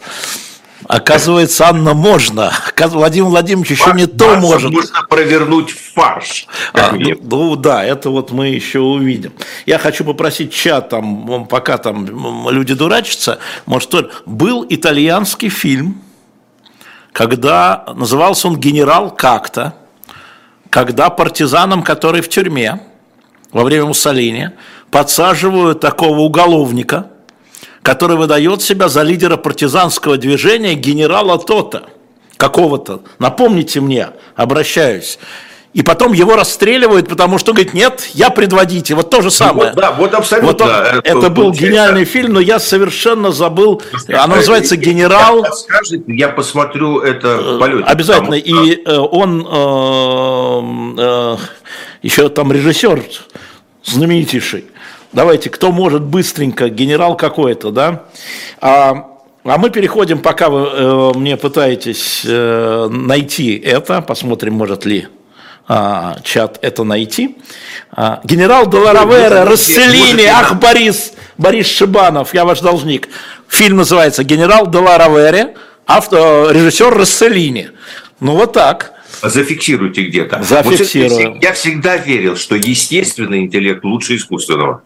[0.88, 2.52] Оказывается, Анна, можно.
[2.78, 4.72] Владимир Владимирович еще Фарш, не то может.
[4.72, 6.48] Можно провернуть фарш.
[6.74, 9.34] А, ну, ну да, это вот мы еще увидим.
[9.66, 13.94] Я хочу попросить чат, там, пока там люди дурачатся, может.
[14.26, 16.02] Был итальянский фильм,
[17.14, 19.76] когда назывался он «Генерал как-то»,
[20.70, 22.82] когда партизанам, который в тюрьме,
[23.52, 24.50] во время Муссолини,
[24.92, 27.08] подсаживают такого уголовника–
[27.84, 31.90] который выдает себя за лидера партизанского движения генерала Тота,
[32.38, 35.20] какого-то, напомните мне, обращаюсь.
[35.74, 38.96] И потом его расстреливают, потому что говорит, нет, я предводитель.
[38.96, 39.70] Вот то же самое.
[39.72, 40.52] Вот, да, вот абсолютно.
[40.52, 43.82] Вот он, это, это был гениальный фильм, но я совершенно забыл.
[44.08, 45.46] Оно называется «Генерал».
[45.52, 47.86] Скажите, я посмотрю это в полете.
[47.86, 48.38] Обязательно.
[48.38, 48.62] Потому...
[48.64, 49.48] И э, он
[50.98, 51.38] э, э,
[52.04, 53.04] еще там режиссер
[53.84, 54.66] знаменитейший
[55.14, 58.06] Давайте, кто может быстренько, генерал какой-то, да?
[58.60, 59.12] А,
[59.44, 65.08] а мы переходим, пока вы э, мне пытаетесь э, найти это, посмотрим, может ли
[65.68, 67.38] а, чат это найти.
[67.92, 73.10] А, генерал Доларовера, Расселини, ах, Борис, Борис Шибанов, я ваш должник.
[73.48, 77.70] Фильм называется «Генерал Доларовере», авто, режиссер Расселини.
[78.20, 78.93] Ну вот так
[79.30, 80.44] зафиксируйте где-то.
[80.44, 81.34] Зафиксируем.
[81.34, 84.84] Вот я всегда верил, что естественный интеллект лучше искусственного.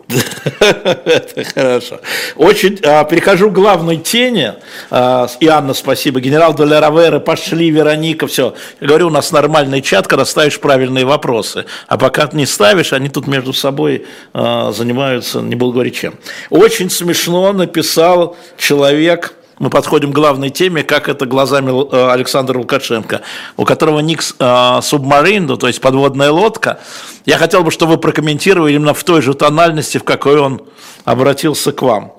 [0.59, 1.99] Это хорошо.
[2.35, 4.55] Очень а, перехожу к главной теме.
[4.89, 6.19] А, и Анна, спасибо.
[6.19, 6.87] Генерал Доля
[7.19, 8.55] пошли, Вероника, все.
[8.79, 11.65] Я говорю, у нас нормальный чат, когда ставишь правильные вопросы.
[11.87, 16.15] А пока не ставишь, они тут между собой а, занимаются, не буду говорить чем.
[16.49, 23.21] Очень смешно написал человек мы подходим к главной теме, как это глазами э, Александра Лукашенко,
[23.55, 26.79] у которого ник э, субмарин, ну, то есть подводная лодка.
[27.25, 30.61] Я хотел бы, чтобы вы прокомментировали именно в той же тональности, в какой он
[31.05, 32.13] обратился к вам.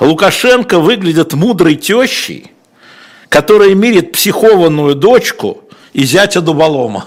[0.00, 2.52] Лукашенко выглядит мудрой тещей,
[3.28, 7.06] которая мирит психованную дочку и зятя дуболома.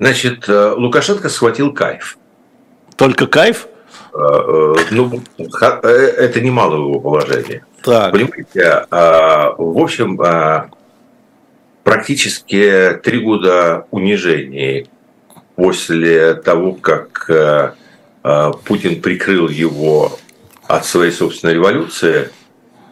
[0.00, 2.18] Значит, э, Лукашенко схватил кайф.
[2.96, 3.68] Только кайф?
[4.18, 7.66] Э, ну, э, это немало его положения.
[7.82, 8.12] Так.
[8.12, 10.18] Понимаете, в общем,
[11.84, 14.88] практически три года унижений
[15.54, 17.72] после того, как э,
[18.64, 20.18] Путин прикрыл его
[20.66, 22.30] от своей собственной революции,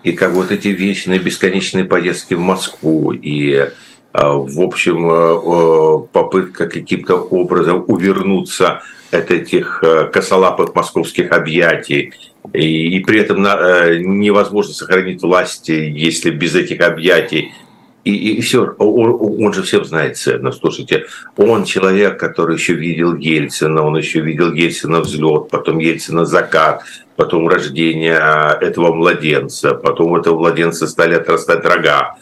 [0.04, 3.70] и как вот эти вечные бесконечные поездки в Москву, и,
[4.12, 8.82] в общем, попытка каким-то образом увернуться
[9.14, 12.12] от этих э, косолапых московских объятий,
[12.53, 17.53] и, и при этом э, невозможно сохранить власть, если без этих объятий.
[18.05, 20.53] И, и все, он, он же всем знает цену.
[20.53, 21.07] Слушайте,
[21.38, 26.83] он человек, который еще видел Ельцина, он еще видел Ельцина взлет, потом Ельцина закат,
[27.16, 28.20] потом рождение
[28.61, 32.16] этого младенца, потом у этого младенца стали отрастать рога.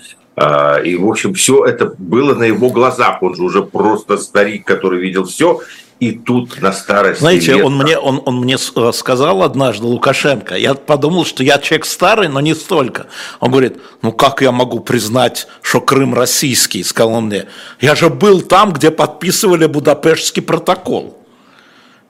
[0.84, 3.22] И, в общем, все это было на его глазах.
[3.22, 5.60] Он же уже просто старик, который видел все
[6.02, 7.64] и тут на старости Знаете, лет...
[7.64, 12.26] он мне, он, он мне э, сказал однажды, Лукашенко, я подумал, что я человек старый,
[12.26, 13.06] но не столько.
[13.38, 17.44] Он говорит, ну как я могу признать, что Крым российский, сказал он мне.
[17.80, 21.16] Я же был там, где подписывали Будапештский протокол.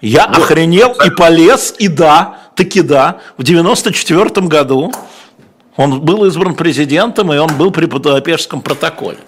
[0.01, 0.39] Я вот.
[0.39, 4.91] охренел и полез, и да, таки да, в 94 году
[5.77, 9.19] он был избран президентом, и он был при Будапештском протоколе.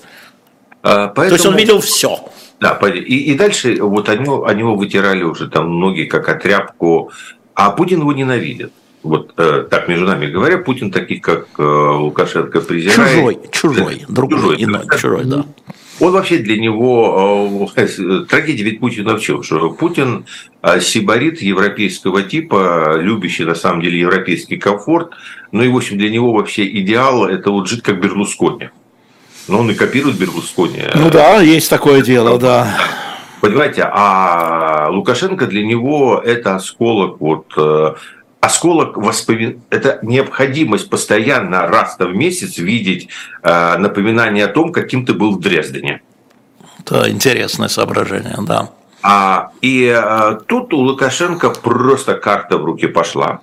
[0.83, 1.29] А, поэтому...
[1.29, 2.19] То есть он видел все.
[2.65, 7.13] Да, и, и дальше вот они, они его вытирали уже там многие как отряпку,
[7.55, 8.73] а Путин его ненавидит.
[9.03, 13.11] вот э, так между нами говоря, Путин таких, как э, Лукашенко, презирает.
[13.11, 15.45] Чужой, чужой, другой, чужой, иной, чужой, да.
[16.01, 19.43] Он вообще для него, э, трагедия ведь Путина в чем?
[19.43, 20.25] Что Путин
[20.63, 25.11] э, сибарит европейского типа, любящий на самом деле европейский комфорт,
[25.53, 28.71] ну и в общем для него вообще идеал это вот жить как Берлускони.
[29.49, 30.83] Но он и копирует Берлускони.
[30.95, 32.77] Ну да, есть такое дело, да.
[33.41, 37.95] Понимаете, а Лукашенко для него это осколок вот э,
[38.41, 39.63] осколок воспомин...
[39.71, 43.09] это необходимость постоянно раз в месяц видеть
[43.43, 46.01] э, напоминание о том, каким ты был в Дрездене.
[46.79, 48.71] Это интересное соображение, да.
[49.03, 53.41] А, и а, тут у Лукашенко просто карта в руки пошла,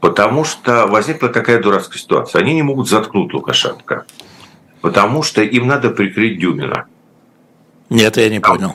[0.00, 2.42] потому что возникла какая дурацкая ситуация.
[2.42, 4.04] Они не могут заткнуть Лукашенко,
[4.80, 6.86] потому что им надо прикрыть Дюмина.
[7.90, 8.74] Нет, я не понял.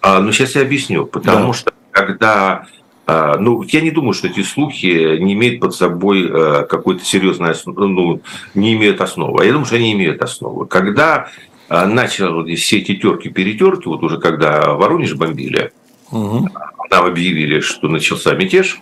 [0.00, 1.06] А, ну, сейчас я объясню.
[1.06, 1.52] Потому да.
[1.52, 2.66] что когда...
[3.06, 7.50] А, ну, я не думаю, что эти слухи не имеют под собой а, какой-то серьезной
[7.50, 8.22] основы, ну,
[8.54, 9.42] не имеют основы.
[9.42, 10.66] А я думаю, что они имеют основу.
[10.66, 11.28] Когда
[11.68, 15.72] начали все эти терки-перетерки, вот уже когда Воронеж бомбили,
[16.10, 16.48] угу.
[16.90, 18.80] нам объявили, что начался мятеж.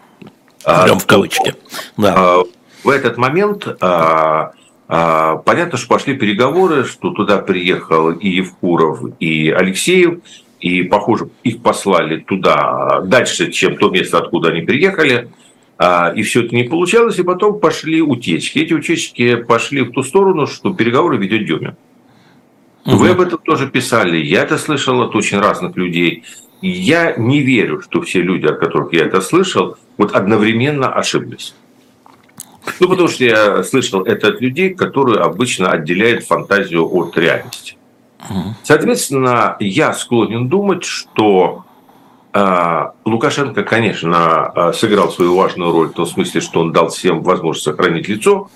[0.64, 1.54] Прям в кавычки.
[1.96, 2.38] Да.
[2.82, 3.66] В этот момент
[4.88, 10.20] понятно, что пошли переговоры, что туда приехал и Евкуров, и Алексеев,
[10.60, 15.28] и, похоже, их послали туда дальше, чем то место, откуда они приехали,
[15.78, 18.58] а, и все это не получалось, и потом пошли утечки.
[18.58, 21.76] Эти утечки пошли в ту сторону, что переговоры ведет Дюмин.
[22.84, 22.96] Угу.
[22.96, 26.24] Вы об этом тоже писали, я это слышал от очень разных людей.
[26.60, 31.54] я не верю, что все люди, от которых я это слышал, вот одновременно ошиблись.
[32.80, 37.76] Ну, потому что я слышал это от людей, которые обычно отделяют фантазию от реальности.
[38.62, 41.64] Соответственно, я склонен думать, что
[42.32, 47.22] э, Лукашенко, конечно, э, сыграл свою важную роль в том смысле, что он дал всем
[47.22, 48.50] возможность сохранить лицо.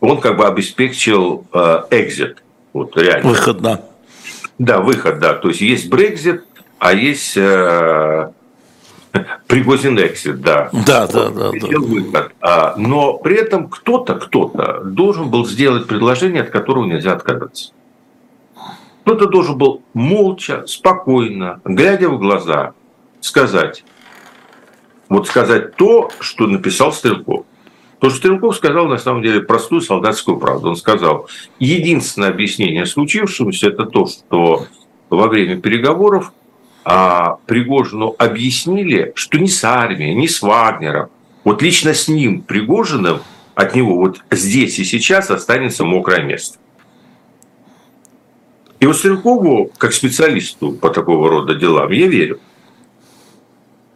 [0.00, 2.42] Он как бы обеспечил э, экзит.
[2.72, 3.28] Вот реально.
[3.28, 3.82] Выход, да.
[4.58, 5.34] Да, выход, да.
[5.34, 6.44] То есть есть Брекзит,
[6.78, 8.31] а есть э,
[9.52, 10.70] Пригозин экзит, да.
[10.72, 11.50] Да, да, да.
[11.52, 11.78] да.
[11.78, 12.32] Выход.
[12.40, 17.72] А, но при этом кто-то, кто-то должен был сделать предложение, от которого нельзя отказаться.
[19.02, 22.72] Кто-то должен был молча, спокойно, глядя в глаза,
[23.20, 23.84] сказать,
[25.10, 27.44] вот сказать то, что написал Стрелков.
[27.98, 30.70] То, что Стрелков сказал, на самом деле, простую солдатскую правду.
[30.70, 34.64] Он сказал, единственное объяснение случившемуся– это то, что
[35.10, 36.32] во время переговоров
[36.84, 41.08] а, Пригожину объяснили, что ни с армией, ни с Вагнером,
[41.44, 43.20] вот лично с ним, Пригожиным,
[43.54, 46.58] от него вот здесь и сейчас останется мокрое место.
[48.80, 52.40] И вот Стрелкову, как специалисту по такого рода делам, я верю.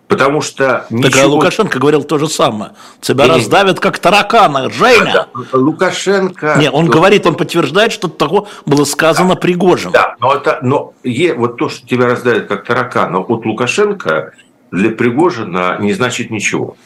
[0.08, 1.10] Потому что ничего...
[1.10, 2.72] Так а Лукашенко говорил то же самое.
[3.00, 5.26] Тебя не, раздавят как таракана, Женя.
[5.34, 6.56] Да, Лукашенко...
[6.58, 9.90] Не, он говорит, он подтверждает, что такого было сказано да, Пригожин.
[9.90, 14.32] Да, но, это, но е, вот то, что тебя раздавят как таракана от Лукашенко
[14.70, 16.76] для Пригожина не значит ничего.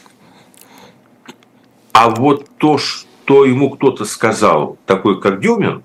[1.93, 5.83] А вот то, что ему кто-то сказал, такой как Дюмин,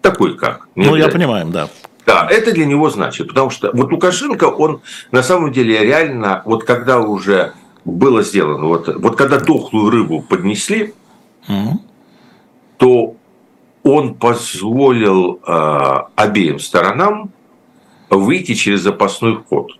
[0.00, 0.66] такой как.
[0.74, 1.68] Ну, я понимаю, да.
[2.10, 4.80] Да, это для него значит, потому что вот Лукашенко, он
[5.12, 7.52] на самом деле реально, вот когда уже
[7.84, 10.92] было сделано, вот, вот когда дохлую рыбу поднесли,
[11.48, 11.74] mm
[12.78, 13.14] то
[13.82, 17.30] он позволил э, обеим сторонам
[18.08, 19.72] выйти через запасной вход.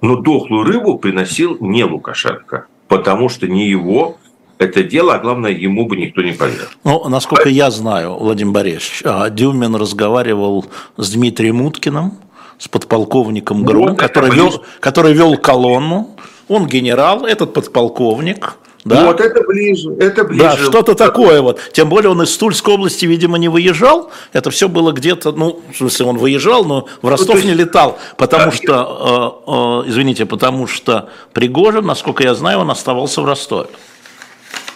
[0.00, 4.18] Но дохлую рыбу приносил не Лукашенко, потому что не его
[4.58, 6.66] это дело, а главное, ему бы никто не поверил.
[6.84, 10.66] Ну, насколько я знаю, Владимир Борисович, а, Дюмин разговаривал
[10.96, 12.18] с Дмитрием Уткиным,
[12.58, 16.16] с подполковником ГРУ, вот который, вел, который вел колонну.
[16.48, 18.56] Он генерал, этот подполковник.
[18.84, 19.06] Да?
[19.06, 20.44] Вот это ближе, это ближе.
[20.44, 21.60] Да, что-то такое вот.
[21.72, 24.12] Тем более он из Тульской области, видимо, не выезжал.
[24.32, 27.46] Это все было где-то, ну, в смысле, он выезжал, но в Ростов ну, есть...
[27.46, 29.42] не летал, потому да, что,
[29.84, 33.68] э, э, извините, потому что Пригожин, насколько я знаю, он оставался в Ростове.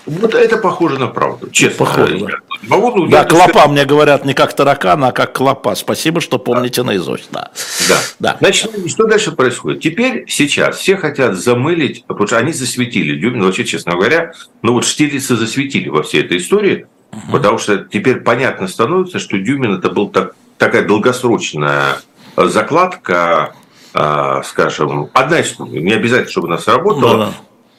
[0.07, 1.85] Вот это похоже на правду, честно.
[1.85, 2.27] Похоже, да.
[2.63, 3.71] Могу, ну, да, клопа сказать...
[3.71, 5.75] мне говорят не как таракана, а как клопа.
[5.75, 6.89] Спасибо, что помните да.
[6.89, 7.29] наизусть.
[7.31, 7.51] Да.
[7.89, 8.01] Да.
[8.19, 8.37] да.
[8.41, 9.83] Значит, что дальше происходит?
[9.83, 14.33] Теперь, сейчас, все хотят замылить, потому что они засветили Дюмина, вообще, честно говоря,
[14.63, 17.33] ну вот Штирлица засветили во всей этой истории, угу.
[17.33, 22.01] потому что теперь понятно становится, что Дюмин это был так, такая долгосрочная
[22.37, 23.55] закладка,
[23.95, 27.35] э, скажем, одна из, не обязательно, чтобы она сработала, да, да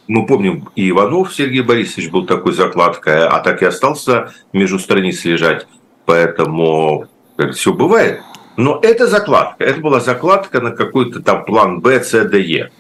[0.08, 5.24] мы помним, и Иванов Сергей Борисович был такой закладкой, а так и остался между страниц
[5.26, 5.68] лежать.
[6.06, 7.08] Поэтому
[7.54, 8.22] все бывает.
[8.58, 9.64] Но это закладка.
[9.64, 12.72] Это была закладка на какой-то там план Б, С, Д, Е.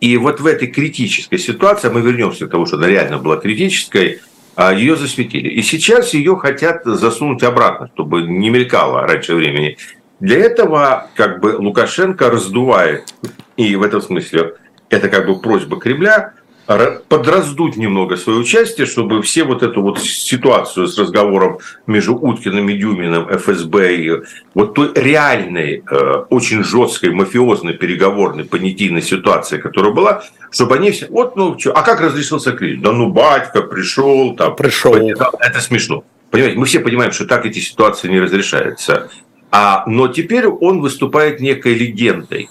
[0.00, 4.20] И вот в этой критической ситуации, мы вернемся к тому, что она реально была критической,
[4.54, 5.48] а, ее засветили.
[5.48, 9.76] И сейчас ее хотят засунуть обратно, чтобы не мелькало раньше времени.
[10.20, 13.14] Для этого как бы Лукашенко раздувает,
[13.56, 14.54] и в этом смысле
[14.88, 16.32] это как бы просьба Кремля,
[16.66, 22.76] подраздуть немного свое участие, чтобы все вот эту вот ситуацию с разговором между Уткиным и
[22.76, 24.12] Дюминым, ФСБ и
[24.54, 31.06] вот той реальной, э, очень жесткой, мафиозной, переговорной, понятийной ситуации, которая была, чтобы они все,
[31.08, 32.82] вот, ну, что, а как разрешился кризис?
[32.82, 34.94] Да ну, батька пришел, там, пришел.
[34.96, 36.02] Это смешно.
[36.30, 39.08] Понимаете, мы все понимаем, что так эти ситуации не разрешаются.
[39.52, 42.48] А, но теперь он выступает некой легендой.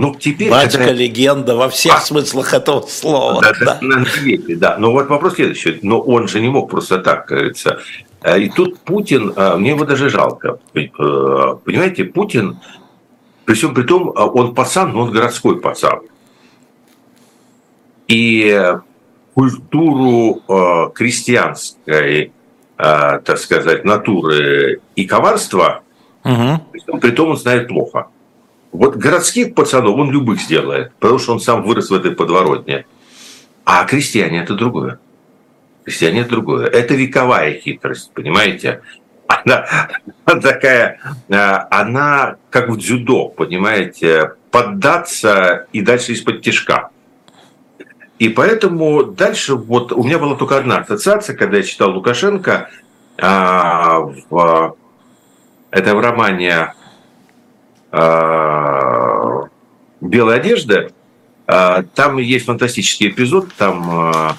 [0.00, 0.48] Ну, теперь...
[0.48, 0.92] Батька когда...
[0.92, 2.00] легенда во всех а...
[2.00, 3.42] смыслах этого слова.
[3.42, 3.78] Да, да.
[3.80, 4.76] На свете, да.
[4.78, 5.80] Но вот вопрос следующий.
[5.82, 7.80] Но он же не мог просто так, говорится.
[8.22, 10.60] Э, и тут Путин, э, мне его даже жалко.
[10.74, 10.86] Э,
[11.64, 12.60] понимаете, Путин,
[13.44, 16.00] при всем при том, он пацан, но он городской пацан.
[18.06, 18.72] И
[19.34, 20.42] культуру
[20.94, 22.32] крестьянской,
[22.76, 25.82] так сказать, натуры и коварства,
[26.24, 26.98] угу.
[27.00, 28.08] при том он знает плохо.
[28.78, 32.86] Вот городских пацанов он любых сделает, потому что он сам вырос в этой подворотне.
[33.64, 35.00] А крестьяне– это другое.
[35.82, 36.68] Крестьяне– это другое.
[36.68, 38.82] Это вековая хитрость, понимаете?
[39.26, 39.66] Она,
[40.24, 46.90] она такая, а, она как в дзюдо, понимаете, поддаться и дальше из-под тяжка.
[48.20, 52.70] И поэтому дальше вот у меня была только одна ассоциация, когда я читал Лукашенко,
[53.20, 53.98] а,
[54.30, 54.76] в,
[55.72, 56.74] это в романе
[60.00, 60.90] белая одежда,
[61.46, 64.36] а, там есть фантастический эпизод, там а,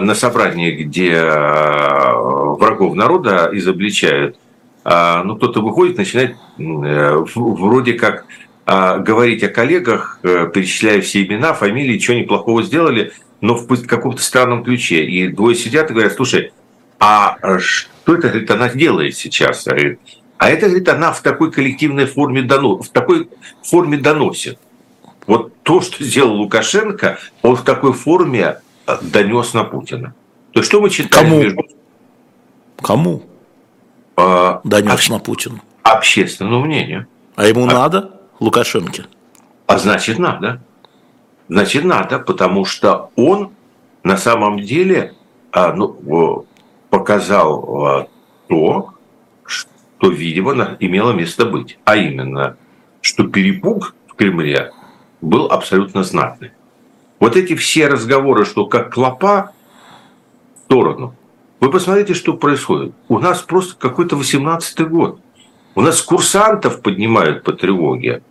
[0.00, 4.36] на собрании, где врагов народа изобличают,
[4.84, 8.24] ну, кто-то выходит, начинает э, вроде как
[8.66, 14.20] говорить о коллегах, э, перечисляя все имена, фамилии, что они плохого сделали, но в каком-то
[14.22, 15.04] странном ключе.
[15.04, 16.52] И двое сидят и говорят, слушай,
[16.98, 19.66] а что это, говорит, она делает сейчас?
[19.66, 20.00] Говорит,
[20.40, 23.28] а это, говорит, она в такой коллективной форме, дано, в такой
[23.62, 24.58] форме доносит.
[25.26, 30.14] Вот то, что сделал Лукашенко, он в такой форме э, донес на Путина.
[30.52, 31.26] То есть что мы читаем?
[31.26, 31.42] Кому?
[31.42, 31.62] Между...
[32.80, 33.22] Кому?
[34.16, 35.12] А, донес обще...
[35.12, 35.60] на Путина.
[35.82, 37.06] Общественному мнению.
[37.36, 37.72] А ему а...
[37.72, 39.08] надо Лукашенко?
[39.66, 40.62] А значит надо.
[41.50, 43.50] Значит надо, потому что он
[44.04, 45.12] на самом деле
[45.52, 46.46] а, ну,
[46.88, 48.08] показал а,
[48.48, 48.94] то,
[50.00, 51.78] то, видимо, имело место быть.
[51.84, 52.56] А именно,
[53.02, 54.72] что перепуг в Кремле
[55.20, 56.52] был абсолютно знатный.
[57.20, 59.52] Вот эти все разговоры, что как клопа
[60.54, 61.14] в сторону.
[61.60, 62.94] Вы посмотрите, что происходит.
[63.08, 65.20] У нас просто какой-то 18-й год.
[65.74, 68.22] У нас курсантов поднимают по тревоге.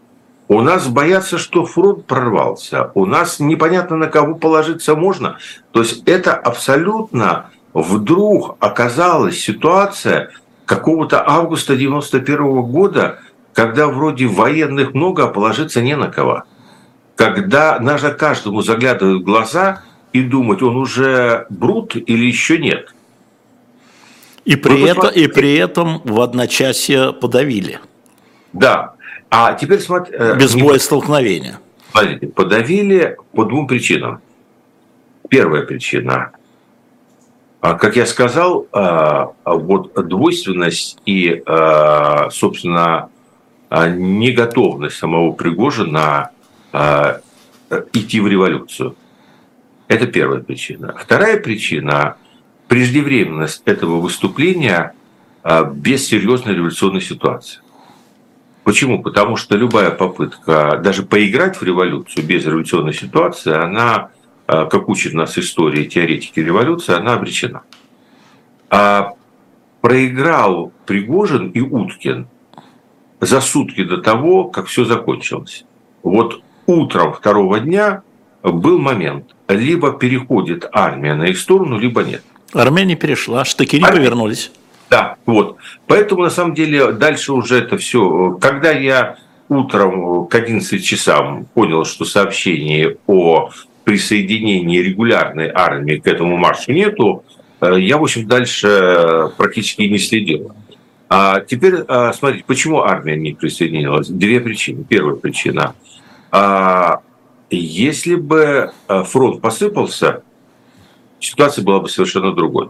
[0.48, 2.90] У нас боятся, что фронт прорвался.
[2.96, 5.38] У нас непонятно, на кого положиться можно.
[5.72, 10.32] То есть это абсолютно вдруг оказалась ситуация,
[10.70, 13.20] какого-то августа 91 года,
[13.54, 16.44] когда вроде военных много, а положиться не на кого.
[17.16, 19.82] Когда надо каждому заглядывать в глаза
[20.14, 22.94] и думать, он уже брут или еще нет.
[24.46, 27.80] И при, это, и при этом в одночасье подавили.
[28.54, 28.94] Да.
[29.32, 30.18] А теперь смотрите...
[30.20, 31.60] Э, Без боя столкновения.
[31.92, 34.22] Смотрите, подавили по двум причинам.
[35.30, 36.32] Первая причина
[37.62, 41.44] как я сказал, а, а вот двойственность и,
[42.32, 43.10] собственно,
[43.70, 46.32] неготовность самого Пригожина
[47.94, 48.96] идти в революцию.
[49.88, 50.96] Это первая причина.
[50.98, 52.16] Вторая причина–
[52.68, 54.94] преждевременность этого выступления
[55.74, 57.60] без серьезной революционной ситуации.
[58.64, 59.02] Почему?
[59.02, 64.10] Потому что любая попытка даже поиграть в революцию без революционной ситуации, она а,
[64.50, 67.62] как учит нас история теоретики революции, она обречена.
[68.72, 69.14] А
[69.82, 72.28] проиграл Пригожин и Уткин
[73.20, 75.66] за сутки до того, как все закончилось.
[76.02, 78.02] Вот утром второго дня
[78.42, 79.36] был момент.
[79.48, 82.24] Либо переходит армия на их сторону, либо нет.
[82.54, 84.00] Армия не перешла, штыки не армия...
[84.00, 84.52] повернулись.
[84.90, 85.58] Да, вот.
[85.86, 88.38] Поэтому, на самом деле, дальше уже это все.
[88.42, 93.52] Когда я утром к 11 часам понял, что сообщение о
[93.84, 97.24] присоединения регулярной армии к этому маршу нету,
[97.62, 100.54] э, я, в общем, дальше практически не следил.
[101.10, 104.08] А теперь э, смотрите, почему армия не присоединилась?
[104.08, 104.84] Две причины.
[104.88, 105.74] Первая причина.
[106.32, 107.00] А,
[107.50, 110.22] если бы э, фронт посыпался,
[111.20, 112.70] ситуация была бы совершенно другой.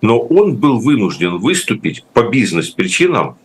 [0.00, 3.36] Но он был вынужден выступить по бизнес-причинам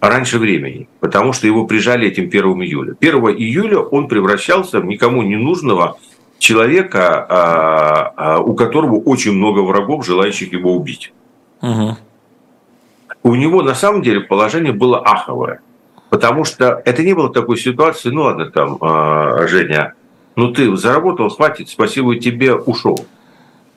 [0.00, 2.94] раньше времени, потому что его прижали этим 1 июля.
[3.00, 5.98] 1 июля он превращался в никому не нужного
[6.38, 11.12] человека, а, а, у которого очень много врагов, желающих его убить.
[11.62, 11.96] Угу.
[13.24, 15.60] У него на самом деле положение было аховое,
[16.10, 19.94] потому что это не было такой ситуации, ну ладно, там, а, Женя,
[20.36, 23.06] ну ты заработал, хватит, спасибо тебе, ушел.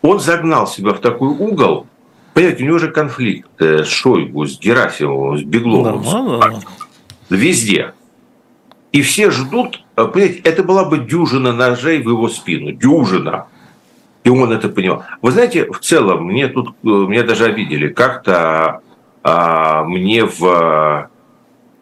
[0.03, 1.87] Он загнал себя в такой угол,
[2.33, 6.61] понимаете, у него же конфликт с Шойгу, с Герасимовым, с Бегловым, с
[7.29, 7.93] везде.
[8.91, 13.47] И все ждут, понимаете, это была бы дюжина ножей в его спину, дюжина.
[14.23, 15.03] И он это понимал.
[15.21, 17.87] Вы знаете, в целом, мне тут, меня даже обидели.
[17.87, 18.81] Как-то
[19.23, 21.09] а, мне в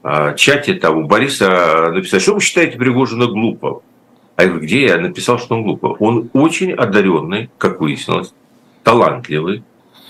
[0.04, 3.80] а, чате там у Бориса написали, что вы считаете Пригожина глупым?
[4.36, 5.92] А я говорю, где я написал, что он глупый?
[6.00, 8.34] Он очень одаренный, как выяснилось,
[8.84, 9.64] талантливый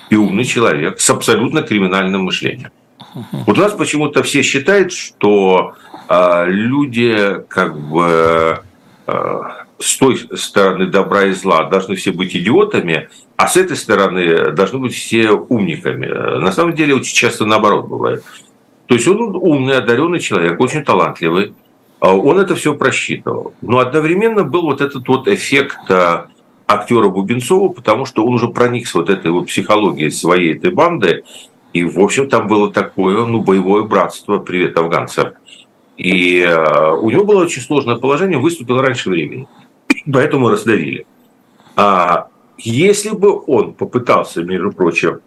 [0.09, 2.71] и умный человек с абсолютно криминальным мышлением.
[3.31, 5.73] Вот у нас почему-то все считают, что
[6.07, 8.61] э, люди как бы
[9.07, 9.41] э,
[9.79, 14.79] с той стороны добра и зла должны все быть идиотами, а с этой стороны должны
[14.79, 16.07] быть все умниками.
[16.39, 18.23] На самом деле очень часто наоборот бывает.
[18.87, 21.53] То есть он умный, одаренный человек, очень талантливый,
[21.99, 23.53] а он это все просчитывал.
[23.61, 25.77] Но одновременно был вот этот вот эффект
[26.69, 31.23] актера Бубенцова, потому что он уже проникся вот этой вот психологией своей этой банды,
[31.73, 35.33] и, в общем, там было такое, ну, боевое братство, привет, афганцам.
[35.97, 39.47] И э, у него было очень сложное положение, выступил раньше времени,
[40.13, 41.07] поэтому раздавили.
[41.75, 45.21] А если бы он попытался, между прочим,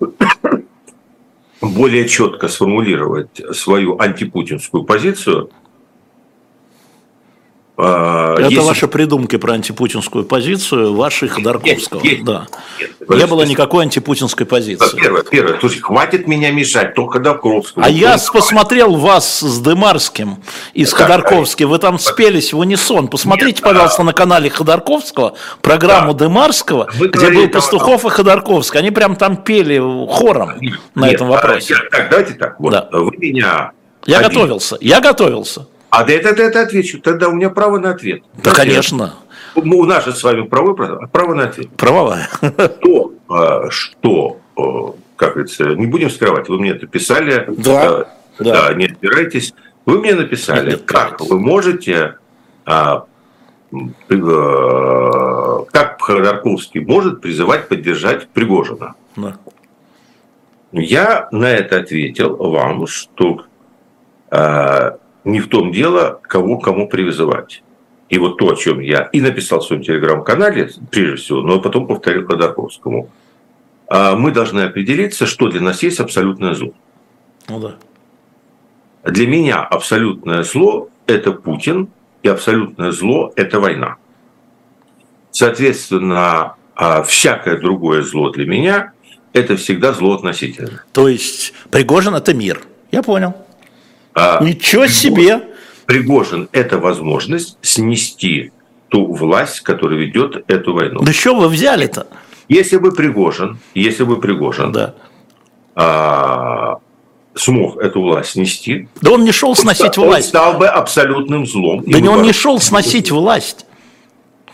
[1.60, 5.50] более четко сформулировать свою антипутинскую позицию,
[7.80, 8.58] Это Если...
[8.66, 12.02] ваши придумки про антипутинскую позицию, ваши Ходорковского.
[12.02, 12.46] Нет, нет, да.
[12.78, 14.96] нет, не было никакой антипутинской позиции.
[14.96, 15.54] Первое, первое.
[15.54, 17.84] То есть хватит меня мешать, только Ходорковского.
[17.84, 20.42] А я посмотрел вас с Дымарским
[20.74, 21.68] и с Ходорковским.
[21.68, 23.08] Вы там спелись в унисон.
[23.08, 24.04] Посмотрите, нет, пожалуйста, а...
[24.04, 26.26] на канале Ходорковского программу да.
[26.26, 28.78] Дымарского, Вы где был Пастухов и Ходорковский.
[28.78, 29.78] Они прям там пели
[30.08, 31.74] хором нет, на этом вопросе.
[31.74, 32.60] А, так, давайте так.
[32.60, 32.72] Вот.
[32.72, 32.88] Да.
[32.92, 33.72] Вы меня...
[34.04, 34.28] Я один...
[34.28, 34.76] готовился.
[34.80, 35.66] Я готовился.
[35.90, 37.00] А да это, это, отвечу.
[37.00, 38.22] Тогда у меня право на ответ.
[38.42, 39.14] Да, конечно.
[39.56, 40.74] Ну, у нас же с вами право,
[41.06, 41.68] право на ответ.
[41.76, 42.28] Правовая.
[42.80, 44.38] То, а, что,
[45.16, 47.44] как говорится, не будем скрывать, вы мне это писали.
[47.48, 48.06] Да.
[48.38, 49.54] Да, да не отбирайтесь.
[49.84, 52.16] Вы мне написали, Нет, как вы можете,
[52.64, 53.06] а,
[53.72, 54.16] э,
[55.72, 58.94] как Ходорковский может призывать поддержать Пригожина.
[59.16, 59.36] Да.
[60.72, 63.44] Я на это ответил вам, что
[64.30, 67.62] а, не в том дело, кого кому призывать.
[68.08, 71.86] И вот то, о чем я и написал в своем телеграм-канале, прежде всего, но потом
[71.86, 73.08] повторил Ходорковскому.
[73.88, 76.72] А мы должны определиться, что для нас есть абсолютное зло.
[77.48, 77.76] Ну да.
[79.04, 81.88] Для меня абсолютное зло– это Путин,
[82.22, 83.96] и абсолютное зло– это война.
[85.30, 88.92] Соответственно, а всякое другое зло для меня–
[89.32, 90.82] это всегда зло относительно.
[90.92, 92.60] То есть Пригожин– это мир.
[92.90, 93.34] Я понял.
[94.14, 95.42] А Ничего Пригожин, себе!
[95.86, 98.52] Пригожин– это возможность снести
[98.88, 101.00] ту власть, которая ведет эту войну.
[101.02, 102.06] Да что вы взяли-то?
[102.48, 104.94] Если бы Пригожин, если бы Пригожин да.
[105.76, 106.78] а,
[107.34, 111.46] смог эту власть снести, да он не шел сносить он, власть, он стал бы абсолютным
[111.46, 111.84] злом.
[111.86, 113.66] Да не он не шел сносить власть.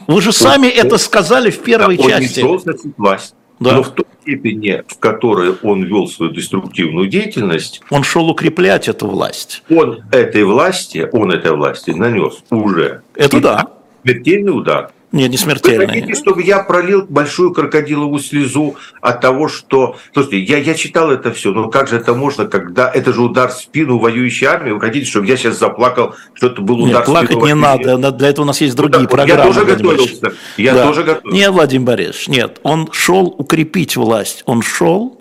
[0.06, 2.40] Вы же сами он, это сказали в первой да, части.
[2.40, 3.34] Он не шел сносить власть.
[3.58, 3.76] Да.
[3.76, 7.80] Но в той степени, в которой он вел свою деструктивную деятельность...
[7.90, 9.62] Он шел укреплять эту власть.
[9.70, 13.02] Он этой власти, он этой власти нанес уже...
[13.14, 13.66] Это да.
[14.02, 14.90] Смертельный удар.
[15.16, 15.86] Нет, не смертельно.
[15.86, 19.96] Вы хотите, чтобы я пролил большую крокодиловую слезу от того, что...
[20.12, 23.50] Слушайте, я, я читал это все, но как же это можно, когда это же удар
[23.50, 24.70] в спину воюющей армии?
[24.72, 27.46] Вы хотите, чтобы я сейчас заплакал, что это был удар Нет, плакать в спину?
[27.46, 29.42] не надо, для этого у нас есть другие ну, программы.
[29.42, 30.32] Я тоже готовился.
[30.56, 30.86] Я да.
[30.86, 31.40] тоже готовился.
[31.40, 32.60] Нет, Владимир Борисович, нет.
[32.62, 34.42] Он шел укрепить власть.
[34.46, 35.20] Он шел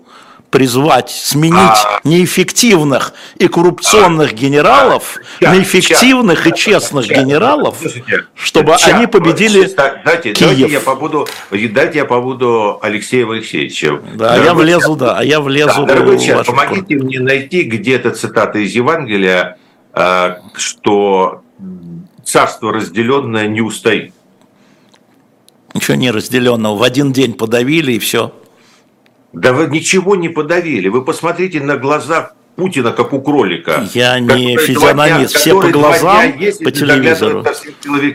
[0.50, 7.14] призвать сменить а, неэффективных и коррупционных а, генералов а, на эффективных ща, и честных ща,
[7.14, 9.68] генералов, слушайте, чтобы ща, они победили
[10.04, 10.58] дайте, Киев.
[10.58, 14.02] Дайте я побуду, дайте я побуду Алексеем Алексеевичем.
[14.14, 15.84] Да, а я влезу, чат, да, я влезу.
[15.84, 17.06] Да, дорогой чат, помогите курс.
[17.06, 19.58] мне найти где-то цитаты из Евангелия,
[19.92, 21.42] а, что
[22.24, 24.12] царство разделенное не устоит.
[25.74, 26.76] Ничего не разделенного.
[26.76, 28.32] В один день подавили и все.
[29.36, 30.88] Да вы ничего не подавили.
[30.88, 33.86] Вы посмотрите на глаза Путина, как у кролика.
[33.92, 36.32] Я не физиономист, все по глазам,
[36.64, 37.44] по телевизору.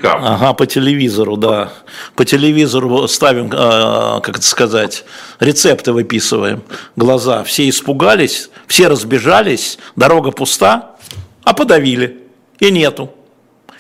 [0.03, 1.73] Ага, по телевизору, да.
[2.15, 5.05] По телевизору ставим, а, как это сказать,
[5.39, 6.63] рецепты выписываем.
[6.95, 7.43] Глаза.
[7.43, 10.95] Все испугались, все разбежались, дорога пуста,
[11.43, 12.17] а подавили.
[12.57, 13.11] И нету.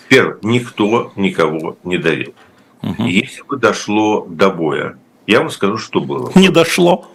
[0.09, 2.35] Первое, никто никого не давил.
[2.83, 3.03] Угу.
[3.03, 6.31] Если бы дошло до боя, я вам скажу, что было.
[6.35, 7.07] Не дошло.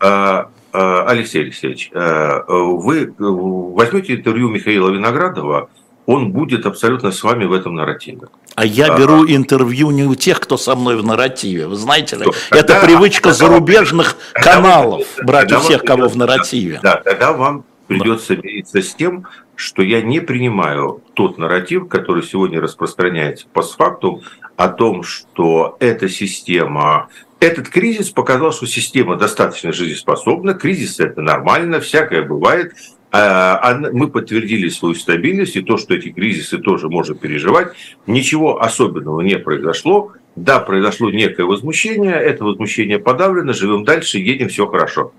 [0.00, 5.70] А, а, Алексей Алексеевич, а, вы возьмете интервью Михаила Виноградова,
[6.06, 8.28] он будет абсолютно с вами в этом нарративе.
[8.54, 11.66] А я беру интервью не у тех, кто со мной в нарративе.
[11.66, 16.16] Вы знаете ли, тогда, это привычка тогда зарубежных тогда каналов брать у всех, кого в
[16.16, 16.80] нарративе.
[16.82, 22.60] Да, тогда вам придется мириться с тем, что я не принимаю тот нарратив, который сегодня
[22.60, 24.22] распространяется по факту
[24.56, 27.08] о том, что эта система,
[27.40, 32.74] этот кризис показал, что система достаточно жизнеспособна, кризис это нормально, всякое бывает,
[33.10, 37.68] а, мы подтвердили свою стабильность и то, что эти кризисы тоже можно переживать.
[38.06, 40.12] Ничего особенного не произошло.
[40.36, 45.12] Да, произошло некое возмущение, это возмущение подавлено, живем дальше, едем, все хорошо.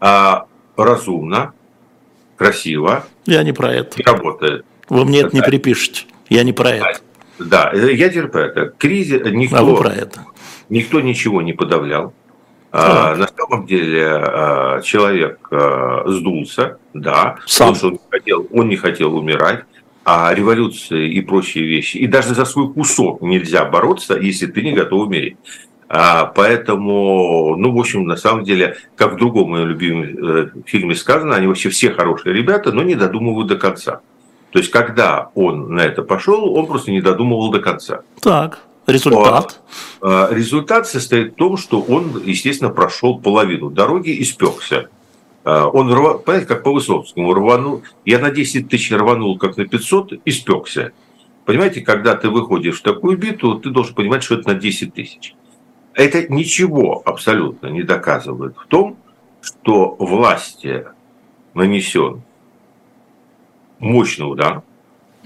[0.00, 1.54] А, разумно,
[2.36, 3.06] красиво.
[3.26, 4.00] Я не про это.
[4.00, 4.64] И работает.
[4.88, 6.04] Вы мне это не припишете.
[6.28, 7.00] Я не про это.
[7.38, 8.72] Да, я теперь про это.
[8.76, 10.24] Кризис никто, а вы про это.
[10.68, 12.12] Никто ничего не подавлял.
[12.70, 17.72] А, на самом деле а, человек а, сдулся, да, Сам.
[17.72, 19.64] потому что он не, хотел, он не хотел умирать,
[20.04, 21.96] а революции и прочие вещи.
[21.96, 25.36] И даже за свой кусок нельзя бороться, если ты не готов умереть.
[25.88, 30.94] А, поэтому, ну, в общем, на самом деле, как в другом моем любимом э, фильме
[30.94, 34.00] сказано, они вообще все хорошие ребята, но не додумывают до конца.
[34.50, 38.02] То есть, когда он на это пошел, он просто не додумывал до конца.
[38.20, 39.60] Так, результат?
[40.00, 44.88] А, результат состоит в том, что он, естественно, прошел половину дороги и спекся.
[45.44, 50.14] А, он, понимаете, как по Высоцкому, рванул, я на 10 тысяч рванул, как на 500,
[50.24, 50.92] и спекся.
[51.44, 55.34] Понимаете, когда ты выходишь в такую битву, ты должен понимать, что это на 10 тысяч
[55.98, 58.96] это ничего абсолютно не доказывает в том,
[59.40, 60.86] что власти
[61.54, 62.22] нанесен
[63.80, 64.62] мощный удар,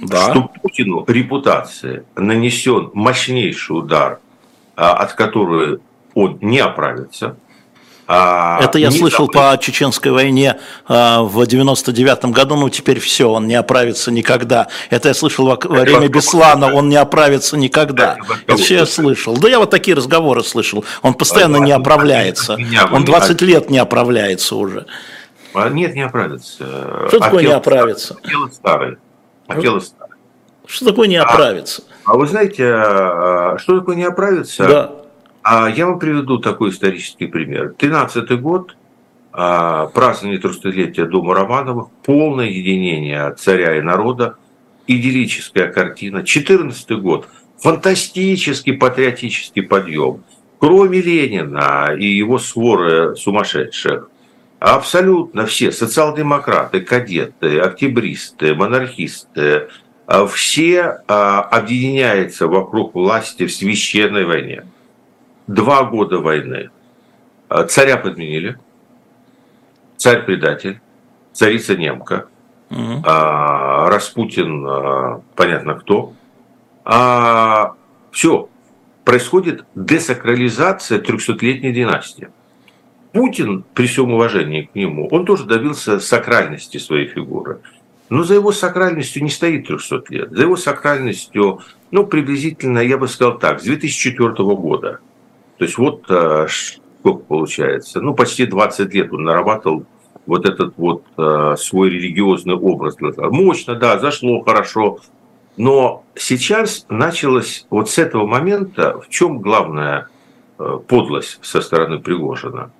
[0.02, 0.30] да.
[0.30, 4.20] что Путину репутации нанесен мощнейший удар,
[4.76, 5.78] а, от которого
[6.14, 7.36] он не оправится,
[8.08, 13.46] а, Это я слышал по чеченской войне а, в 99-м году, ну теперь все, он
[13.46, 14.68] не оправится никогда.
[14.90, 18.18] Это я слышал во время Беслана, он не оправится никогда.
[18.46, 19.36] Это все я слышал.
[19.36, 20.84] Да я вот такие разговоры слышал.
[21.02, 22.58] Он постоянно не оправляется.
[22.90, 24.86] Он 20 лет не оправляется уже.
[25.70, 27.08] Нет, не оправится.
[27.08, 28.16] Что такое не оправится?
[28.24, 28.98] Тело старое.
[29.58, 30.16] А тело старое.
[30.66, 31.82] Что такое не оправится?
[32.04, 34.66] А, а вы знаете, что такое не оправится?
[34.66, 34.92] Да.
[35.42, 37.74] А я вам приведу такой исторический пример.
[37.76, 38.76] 13 год,
[39.32, 44.36] а, празднование трехстолетия Дома Романовых, полное единение царя и народа,
[44.86, 46.22] идиллическая картина.
[46.22, 47.28] 14 год,
[47.58, 50.22] фантастический патриотический подъем.
[50.58, 54.10] Кроме Ленина и его своры сумасшедших,
[54.62, 59.68] абсолютно все, социал-демократы, кадеты, октябристы, монархисты,
[60.06, 64.64] а, все а, объединяются вокруг власти в священной войне
[65.46, 66.70] два года войны.
[67.48, 68.58] А, царя подменили,
[69.96, 70.80] царь предатель,
[71.32, 72.26] царица немка,
[72.70, 73.02] угу.
[73.04, 76.14] Распутин, а, понятно кто.
[76.84, 77.74] А,
[78.10, 78.48] все,
[79.04, 82.30] происходит десакрализация 300-летней династии.
[83.12, 87.60] Путин, при всем уважении к нему, он тоже добился сакральности своей фигуры.
[88.08, 90.30] Но за его сакральностью не стоит 300 лет.
[90.30, 91.60] За его сакральностью,
[91.90, 95.00] ну, приблизительно, я бы сказал так, с 2004 года–
[95.62, 99.84] то есть вот э, сколько получается, ну почти 20 лет он нарабатывал
[100.26, 102.96] вот этот вот э, свой религиозный образ.
[103.00, 104.98] Мощно, да, зашло хорошо.
[105.56, 110.08] Но сейчас началось вот с этого момента, в чем главная
[110.58, 112.72] э, подлость со стороны Пригожина?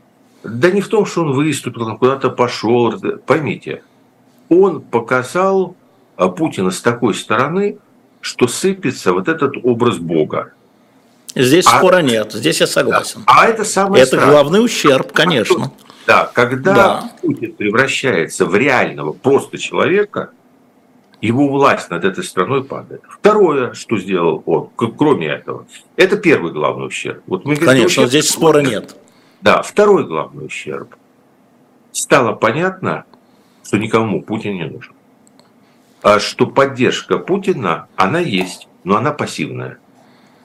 [0.44, 2.94] Да не в том, что он выступил, он куда-то пошел.
[3.26, 3.82] Поймите,
[4.48, 5.76] он показал
[6.16, 7.78] Путина с такой стороны,
[8.20, 10.52] что сыпется вот этот образ Бога.
[11.34, 13.22] Здесь а, спора нет, здесь я согласен.
[13.26, 14.30] А это самое Это страшное.
[14.32, 15.72] главный ущерб, конечно.
[16.06, 17.10] Да, когда да.
[17.22, 20.30] Путин превращается в реального просто человека,
[21.20, 23.02] его власть над этой страной падает.
[23.08, 25.66] Второе, что сделал он, кроме этого,
[25.96, 27.22] это первый главный ущерб.
[27.26, 28.96] Вот мы Конечно, ущерб, здесь спора нет.
[29.42, 30.94] Да, второй главный ущерб.
[31.90, 33.04] Стало понятно,
[33.64, 34.94] что никому Путин не нужен.
[36.00, 39.78] А что поддержка Путина, она есть, но она пассивная.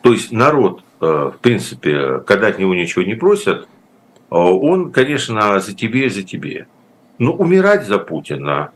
[0.02, 3.66] То есть народ, э, в принципе, когда от него ничего не просят, э,
[4.30, 6.68] он, конечно, за тебе и за тебе.
[7.20, 8.72] Но умирать за Путина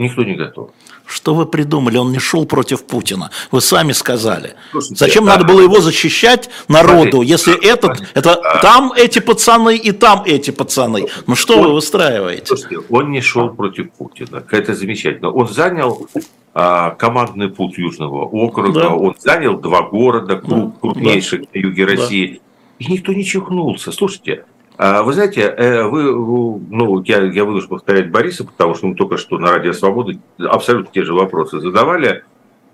[0.00, 0.70] никто не готов.
[1.06, 1.98] Что вы придумали?
[1.98, 3.30] Он не шел против Путина.
[3.50, 4.54] Вы сами сказали.
[4.70, 9.18] Слушайте, Зачем да, надо было его защищать народу, смотрите, если этот, это а, там эти
[9.18, 11.06] пацаны и там эти пацаны?
[11.26, 12.46] Ну что он, вы выстраиваете?
[12.46, 14.44] Слушайте, он не шел против Путина.
[14.50, 15.30] Это замечательно.
[15.30, 16.06] Он занял
[16.54, 18.88] а, командный путь Южного округа, да.
[18.94, 21.46] он занял два города кру, крупнейших да.
[21.54, 22.26] на юге России.
[22.26, 22.84] Да.
[22.86, 23.92] И никто не чихнулся.
[23.92, 24.49] Слушайте, а
[24.80, 29.38] вы знаете, э, вы, ну, я, я вынужден повторять Бориса, потому что мы только что
[29.38, 32.24] на Радио Свободы абсолютно те же вопросы задавали.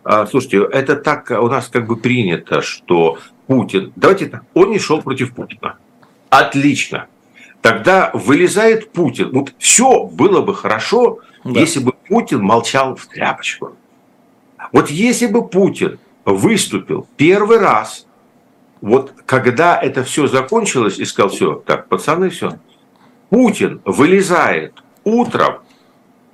[0.04, 3.92] А, слушайте, это так у нас как бы принято, что Путин...
[3.96, 5.78] Давайте так, он не шел против Путина.
[6.30, 7.06] Отлично.
[7.60, 9.30] Тогда вылезает Путин.
[9.32, 11.58] Вот все было бы хорошо, да.
[11.58, 13.72] если бы Путин молчал в тряпочку.
[14.70, 18.05] Вот если бы Путин выступил первый раз
[18.86, 22.60] вот когда это все закончилось и сказал, все, так, пацаны, все,
[23.30, 25.56] Путин вылезает утром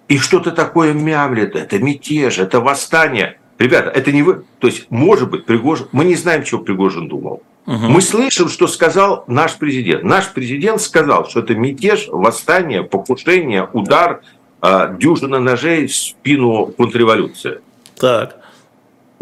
[0.09, 3.39] и что-то такое мямлет, это мятеж, это восстание.
[3.59, 7.43] Ребята, это не вы, то есть, может быть, Пригожин, мы не знаем, чего Пригожин думал.
[7.67, 7.75] Угу.
[7.75, 10.03] Мы слышим, что сказал наш президент.
[10.03, 14.21] Наш президент сказал, что это мятеж, восстание, покушение, удар,
[14.61, 17.61] э, дюжина ножей в спину контрреволюции.
[17.99, 18.42] Так.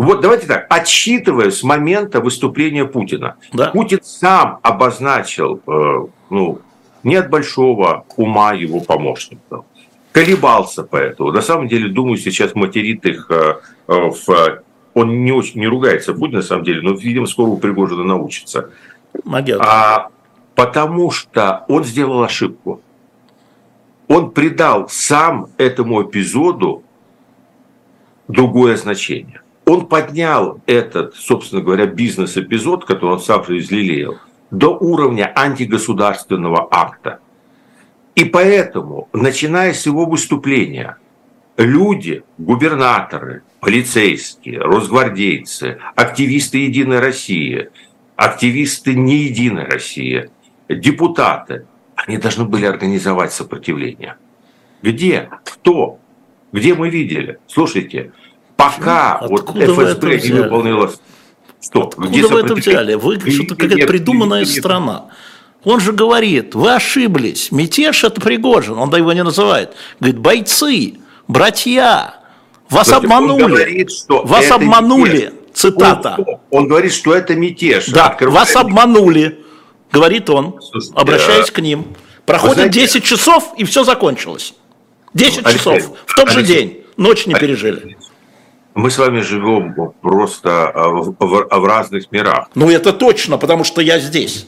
[0.01, 3.37] Вот давайте так, отсчитывая с момента выступления Путина.
[3.53, 3.69] Да.
[3.69, 6.61] Путин сам обозначил, э, ну,
[7.03, 9.67] не от большого ума его помощников.
[10.13, 11.33] Колебался по этому.
[11.33, 13.57] На самом деле, думаю, сейчас материт их э,
[13.89, 14.63] э, в...
[14.95, 18.71] Он не очень не ругается Путин, на самом деле, но, видимо, скоро у Пригожина научится.
[19.61, 20.09] А,
[20.55, 22.81] потому что он сделал ошибку.
[24.09, 26.85] Он придал сам этому эпизоду
[28.29, 29.40] другое значение
[29.71, 34.19] он поднял этот, собственно говоря, бизнес-эпизод, который он сам излелеял,
[34.51, 37.21] до уровня антигосударственного акта.
[38.17, 40.97] И поэтому, начиная с его выступления,
[41.57, 47.71] люди, губернаторы, полицейские, росгвардейцы, активисты Единой России,
[48.17, 50.31] активисты не Единой России,
[50.69, 54.17] депутаты, они должны были организовать сопротивление.
[54.83, 55.31] Где?
[55.45, 56.01] Кто?
[56.51, 57.39] Где мы видели?
[57.47, 58.11] Слушайте,
[58.61, 60.93] пока Откуда вот ФСБ не выполнила...
[61.63, 61.83] Что?
[61.89, 62.95] Откуда Где вы это взяли?
[62.95, 65.07] Вы что-то какая-то придуманная нет, страна.
[65.65, 69.75] Он же говорит, вы ошиблись, мятеж это Пригожин, он его не называет.
[70.01, 70.95] Говорит, бойцы,
[71.29, 72.15] братья,
[72.71, 75.33] вас Слушайте, обманули, говорит, что вас обманули, мятеж.
[75.53, 76.15] цитата.
[76.19, 77.89] Он, он говорит, что это мятеж.
[77.89, 78.39] Да, Открывает.
[78.39, 79.45] вас обманули,
[79.93, 81.53] говорит он, Слушайте, обращаясь а...
[81.53, 81.87] к ним.
[82.25, 84.55] Проходит знаете, 10 часов, и все закончилось.
[85.15, 87.97] 10 Алексей, часов, в тот Алексей, же день, ночь не Алексей, пережили.
[88.75, 92.49] Мы с вами живем просто а, в, в, в разных мирах.
[92.55, 94.47] Ну, это точно, потому что я здесь.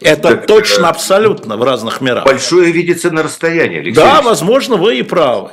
[0.00, 2.24] Это так, точно, э, абсолютно в разных мирах.
[2.24, 4.02] Большое видится на расстоянии, Алексей.
[4.02, 5.50] Да, возможно, вы и правы.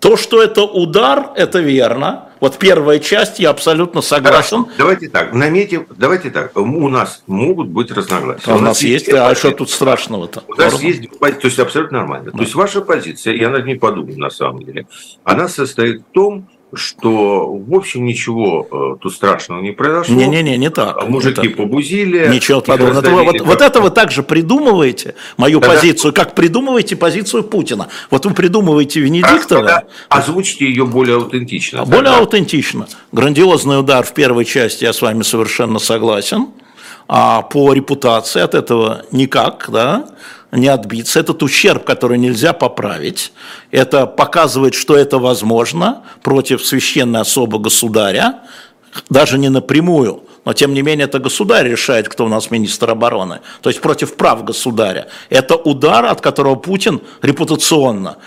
[0.00, 2.28] То, что это удар, это верно.
[2.40, 4.64] Вот первая часть, я абсолютно согласен.
[4.64, 4.68] Хорошо.
[4.76, 8.50] Давайте так, наметим, давайте так, у нас могут быть разногласия.
[8.50, 10.42] А у, у нас есть, есть а что тут страшного-то?
[10.46, 12.32] У нас есть, то есть абсолютно нормально.
[12.32, 12.36] Да.
[12.36, 14.86] То есть ваша позиция, я над ней подумал на самом деле,
[15.24, 20.14] она состоит в том, что, в общем, ничего э, тут страшного не произошло.
[20.14, 21.08] Не-не-не, не так.
[21.08, 21.56] Мужики не так.
[21.56, 22.28] побузили.
[22.28, 23.00] Ничего подобного.
[23.00, 27.88] Это, вот, вот это вы также придумываете, мою тогда, позицию, как придумываете позицию Путина.
[28.10, 29.84] Вот вы придумываете Венедиктова.
[30.08, 31.84] Озвучьте ее более аутентично.
[31.84, 32.18] Более тогда.
[32.18, 32.86] аутентично.
[33.12, 36.48] Грандиозный удар в первой части, я с вами совершенно согласен.
[37.06, 40.06] А по репутации от этого никак, да
[40.54, 41.20] не отбиться.
[41.20, 43.32] Этот ущерб, который нельзя поправить.
[43.70, 48.40] Это показывает, что это возможно против священной особы государя,
[49.10, 53.40] даже не напрямую, но тем не менее это государь решает, кто у нас министр обороны,
[53.60, 55.08] то есть против прав государя.
[55.30, 58.18] Это удар, от которого Путин репутационно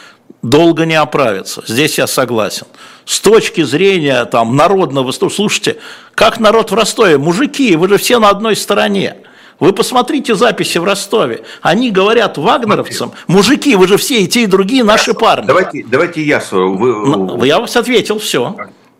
[0.41, 1.63] долго не оправится.
[1.65, 2.67] Здесь я согласен.
[3.05, 5.11] С точки зрения там, народного...
[5.11, 5.77] Слушайте,
[6.13, 7.17] как народ в Ростове?
[7.17, 9.17] Мужики, вы же все на одной стороне.
[9.59, 11.43] Вы посмотрите записи в Ростове.
[11.61, 15.47] Они говорят вагнеровцам, мужики, вы же все и те, и другие наши парни.
[15.47, 17.47] Давайте, давайте я Вы...
[17.47, 18.55] Я вас ответил, все.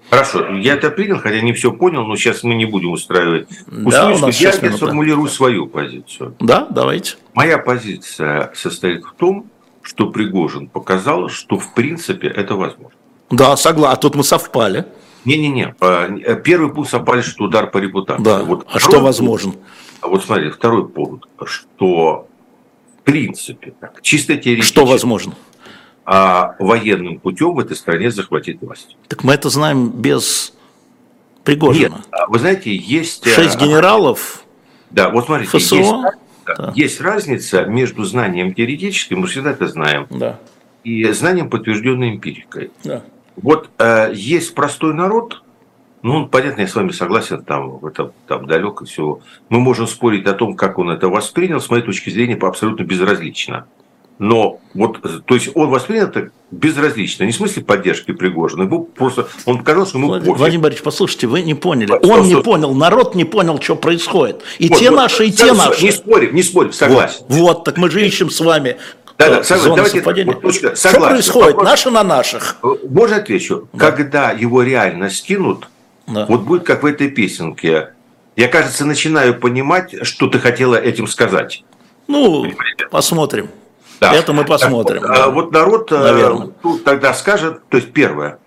[0.10, 4.10] Хорошо, я это принял, хотя не все понял, но сейчас мы не будем устраивать да,
[4.10, 6.34] у нас я, я сформулирую свою позицию.
[6.40, 7.16] Да, давайте.
[7.34, 9.48] Моя позиция состоит в том,
[9.82, 12.98] что Пригожин показал, что в принципе это возможно.
[13.30, 13.94] Да, согласен.
[13.94, 14.86] А тут мы совпали.
[15.26, 15.76] Не-не-не.
[15.82, 18.24] Э, первый пункт совпали, что удар по репутации.
[18.24, 18.44] Да.
[18.44, 19.56] Вот а что возможен?
[20.02, 22.28] А вот смотри, второй пункт, что
[23.00, 24.74] в принципе, чисто теоретически...
[24.74, 25.36] Что возможно?
[26.06, 28.96] А военным путем в этой стране захватить власть.
[29.08, 30.54] Так мы это знаем без
[31.44, 31.96] Пригожина.
[31.96, 33.26] Нет, а вы знаете, есть...
[33.26, 34.44] Шесть э, генералов
[34.92, 35.76] Да, вот смотрите, ФСО.
[35.76, 35.92] есть
[36.46, 36.72] Да.
[36.76, 40.40] Есть разница между знанием теоретическим, мы всегда это знаем, да.
[40.84, 42.72] и знанием, подтвержденной эмпирикой.
[42.84, 43.04] Да.
[43.36, 45.44] Вот э, есть простой народ,
[46.04, 49.20] ну, понятно, я с вами согласен, там, это, там далеко все.
[49.50, 53.66] Мы можем спорить о том, как он это воспринял, с моей точки зрения, абсолютно безразлично.
[54.20, 59.28] Но вот, то есть он воспринял это безразлично, не в смысле поддержки Пригожина, ему просто,
[59.46, 62.42] он показал, что ему Владимир, Владимир Борисович, послушайте, вы не поняли, что, он что, не
[62.42, 64.42] понял, народ не понял, что происходит.
[64.58, 65.84] И вот, те вот, наши, и те наши.
[65.86, 67.26] Не спорим, не спорим, согласен.
[67.28, 68.78] Вот, вот так мы же ищем с вами
[69.18, 70.04] да, да, согласен.
[70.04, 71.00] Давайте, вот, точка, согласен.
[71.00, 71.48] Что происходит?
[71.56, 72.58] Вопрос, Наши на наших.
[72.88, 73.68] Можно отвечу?
[73.74, 73.92] Да.
[73.92, 75.68] Когда его реально скинут,
[76.08, 76.26] да.
[76.26, 77.94] вот будет как в этой песенке.
[78.36, 81.64] Я, кажется, начинаю понимать, что ты хотела этим сказать.
[82.08, 82.88] Ну, Понимаете?
[82.90, 83.50] посмотрим.
[84.00, 84.14] Да.
[84.14, 85.02] Это мы посмотрим.
[85.02, 86.48] Так, вот, вот народ э, Наверное.
[86.62, 88.38] тут тогда скажет, то есть первое,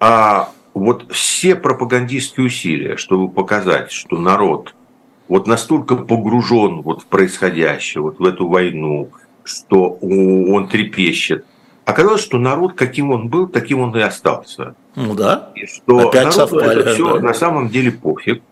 [0.00, 4.74] а вот все пропагандистские усилия, чтобы показать, что народ
[5.28, 9.10] вот настолько погружен вот в происходящее, вот в эту войну,
[9.44, 11.46] что он трепещет.
[11.84, 14.74] Оказалось, что народ, каким он был, таким он и остался.
[14.94, 15.50] Ну да.
[15.54, 17.20] И что Опять совпали, это все да.
[17.20, 18.42] на самом деле пофиг.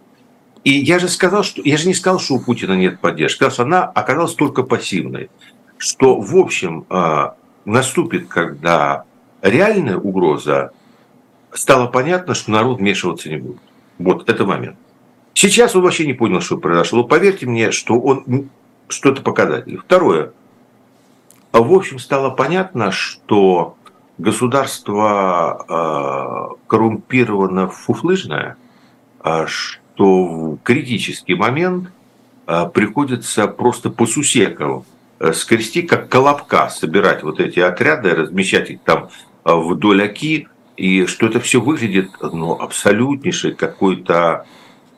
[0.65, 3.37] И я же сказал, что я же не сказал, что у Путина нет поддержки.
[3.37, 5.31] Сказал, что она оказалась только пассивной.
[5.79, 9.05] Что, в общем, а, наступит, когда
[9.41, 10.73] реальная угроза,
[11.53, 13.61] стало понятно, что народ вмешиваться не будет.
[13.99, 14.77] Вот это момент.
[15.35, 17.05] Сейчас он вообще не понял, что произошло.
[17.05, 18.51] Поверьте мне, что он
[18.89, 19.79] что это показатель.
[19.79, 20.33] Второе.
[21.53, 23.77] А в общем, стало понятно, что
[24.19, 28.57] государство э, коррумпировано фуфлыжное,
[29.25, 31.91] э, что в критический момент
[32.47, 34.85] э, приходится просто по сусекам
[35.35, 39.11] скрести, как колобка, собирать вот эти отряды, размещать их там
[39.45, 40.49] вдоль оки,
[40.79, 44.47] и что это все выглядит ну, абсолютнейшей какой-то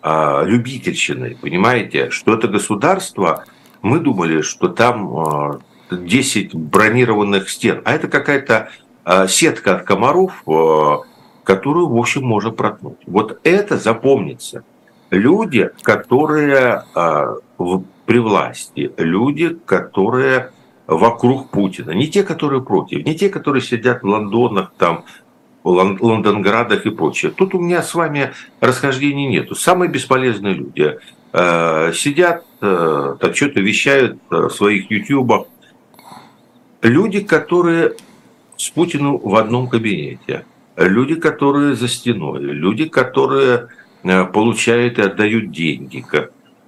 [0.03, 2.11] э, любительщиной, понимаете?
[2.11, 3.47] Что это государство,
[3.81, 5.61] мы думали, что там
[5.97, 8.71] 10 бронированных стен, а это какая-то
[9.05, 11.01] а, сетка от комаров, а,
[11.45, 12.99] которую, в общем, можно проткнуть.
[13.07, 14.65] Вот это запомнится.
[15.11, 17.37] Люди, которые а,
[18.07, 20.53] при власти, люди, которые
[20.87, 25.05] вокруг Путина, не те, которые против, не те, которые сидят в Лондонах, там,
[25.65, 27.31] Лондонградах и прочее.
[27.31, 29.55] Тут у меня с вами расхождений нету.
[29.55, 30.99] Самые бесполезные люди
[31.33, 35.47] сидят, так что-то вещают в своих ютубах,
[36.83, 37.95] люди, которые
[38.57, 40.45] с Путиным в одном кабинете,
[40.77, 43.69] люди, которые за стеной, люди, которые
[44.03, 46.05] э, получают и отдают деньги,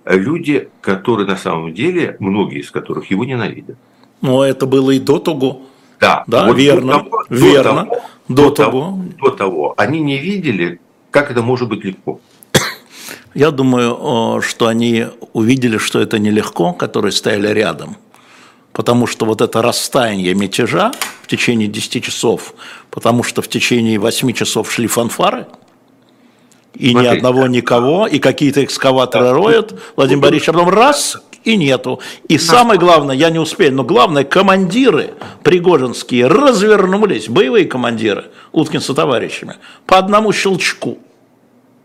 [0.05, 3.77] люди, которые на самом деле, многие из которых его ненавидят.
[4.21, 5.63] Но это было и до того.
[6.01, 7.87] Да, да вот верно, до того, верно.
[8.29, 9.05] До, до, того, того.
[9.21, 9.75] до того.
[9.77, 12.21] Они не видели, как это может быть легко.
[13.35, 17.97] Я думаю, что они увидели, что это нелегко, которые стояли рядом
[18.75, 22.55] потому что вот это расстояние мятежа в течение 10 часов,
[22.91, 25.47] потому что в течение 8 часов шли фанфары,
[26.75, 27.13] и Смотрите.
[27.13, 29.33] ни одного никого, и какие-то экскаваторы да.
[29.33, 32.01] роют, Владимир Борисович, а потом раз, и нету.
[32.27, 35.15] И самое главное, я не успею, но главное, командиры
[35.45, 39.55] пригожинские развернулись, боевые командиры, Уткин со товарищами,
[39.87, 40.99] по одному щелчку.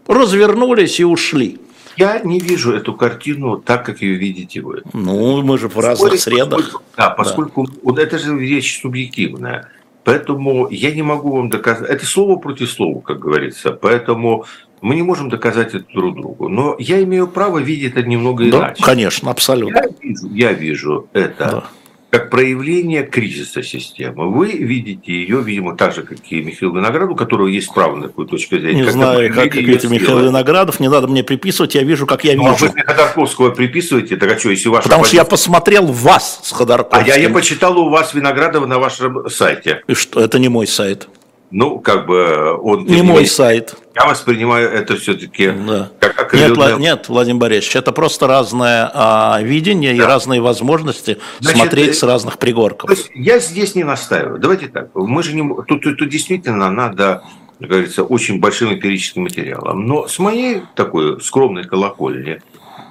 [0.08, 1.60] Развернулись и ушли.
[1.98, 4.82] Я не вижу эту картину так, как ее видите вы.
[4.94, 6.60] Ну, мы же в разных Спорить, средах.
[6.60, 7.74] Поскольку, да, поскольку да.
[7.84, 9.70] вот это же вещь субъективная.
[10.04, 11.90] Поэтому я не могу вам доказать.
[11.90, 13.72] Это слово против слова, как говорится.
[13.72, 14.46] Поэтому
[14.82, 16.48] мы не можем доказать это друг другу.
[16.48, 18.84] Но я имею право видеть это немного да, иначе.
[18.84, 19.78] Конечно, абсолютно.
[19.78, 21.70] Я вижу, я вижу это да
[22.10, 24.32] как проявление кризиса системы.
[24.32, 28.08] Вы видите ее, видимо, так же, как и Михаил Виноградов, у которого есть право на
[28.08, 28.80] такую точку зрения.
[28.80, 32.24] Не как знаю, как, как это Михаил Виноградов, не надо мне приписывать, я вижу, как
[32.24, 32.66] я ну, а вижу.
[32.66, 35.24] А вы Ходорковского приписываете, так а что, если ваша Потому позиция...
[35.24, 37.14] что я посмотрел вас с Ходорковским.
[37.14, 39.84] А я, я почитал у вас Виноградова на вашем сайте.
[39.88, 41.08] И что, это не мой сайт.
[41.52, 42.86] Ну, как бы он...
[42.86, 43.76] Не мой сайт.
[43.96, 45.90] Я воспринимаю это все-таки да.
[46.00, 46.70] как окрыленное...
[46.70, 50.04] Нет, нет, Владимир Борисович, это просто разное а, видение да.
[50.04, 52.88] и разные возможности Значит, смотреть с разных пригорков.
[52.88, 54.40] То есть я здесь не настаиваю.
[54.40, 54.90] Давайте так.
[54.94, 55.42] Мы же не...
[55.64, 57.24] Тут, тут, тут действительно надо,
[57.60, 59.88] как говорится, очень большим эмпирическим материалом.
[59.88, 62.42] Но с моей такой скромной колокольни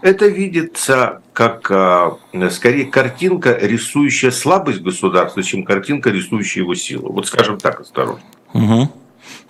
[0.03, 2.19] это видится как а,
[2.51, 7.13] скорее картинка, рисующая слабость государства, чем картинка, рисующая его силу.
[7.13, 8.21] Вот скажем так, осторожно.
[8.55, 8.91] Угу.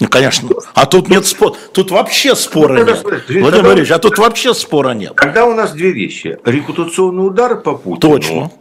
[0.00, 0.48] Ну, конечно.
[0.74, 1.54] А тут нет спора.
[1.72, 3.02] Тут вообще спора ну, нет.
[3.02, 5.14] Владимир Борисович, а тут вообще спора нет.
[5.14, 6.38] Когда у нас две вещи.
[6.44, 8.12] Репутационный удар по Путину.
[8.12, 8.52] Точно.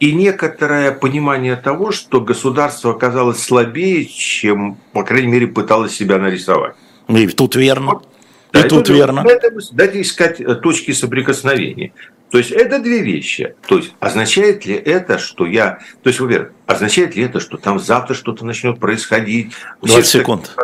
[0.00, 6.74] И некоторое понимание того, что государство оказалось слабее, чем, по крайней мере, пыталось себя нарисовать.
[7.08, 7.94] И тут верно.
[7.94, 8.08] Вот.
[8.52, 9.24] И да, тут и верно.
[9.72, 11.92] Дайте искать э, точки соприкосновения.
[12.30, 13.54] То есть это две вещи.
[13.66, 15.78] То есть означает ли это, что я...
[16.02, 19.54] То есть, во-первых, означает ли это, что там завтра что-то начнет происходить?
[19.82, 20.54] 20 секунд.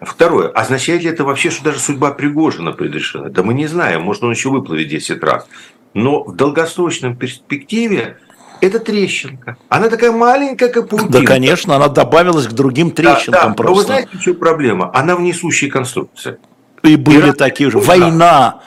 [0.00, 0.48] Второе.
[0.48, 3.28] Означает ли это вообще, что даже судьба Пригожина предрешена?
[3.28, 4.02] Да мы не знаем.
[4.02, 5.46] Может, он еще выплывет 10 раз.
[5.92, 8.18] Но в долгосрочном перспективе
[8.60, 9.56] это трещинка.
[9.68, 11.20] Она такая маленькая, как паутинка.
[11.20, 13.54] Да, конечно, она добавилась к другим трещинкам да, да.
[13.54, 13.70] просто.
[13.70, 14.90] Но вы знаете, в чем проблема?
[14.94, 16.38] Она в несущей конструкции.
[16.82, 17.78] И были и такие же.
[17.78, 18.60] Война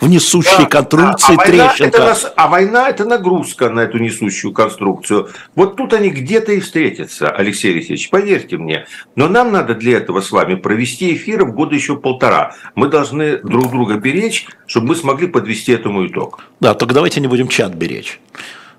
[0.00, 1.98] в несущей да, конструкции а, а трещинка.
[1.98, 5.30] Война это, а война– это нагрузка на эту несущую конструкцию.
[5.54, 8.86] Вот тут они где-то и встретятся, Алексей Алексеевич, поверьте мне.
[9.14, 12.54] Но нам надо для этого с вами провести эфир в года еще полтора.
[12.74, 16.44] Мы должны друг друга беречь, чтобы мы смогли подвести этому итог.
[16.60, 18.20] Да, только давайте не будем чат беречь.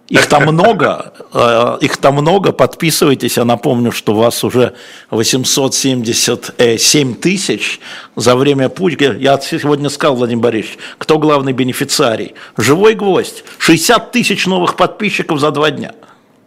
[0.09, 4.73] Их там много, э, их там много, подписывайтесь, я напомню, что у вас уже
[5.09, 7.81] 877 тысяч
[8.15, 9.15] за время пути.
[9.19, 12.35] Я сегодня сказал, Владимир Борисович, кто главный бенефициарий?
[12.55, 15.91] Живой гвоздь, 60 тысяч новых подписчиков за два дня.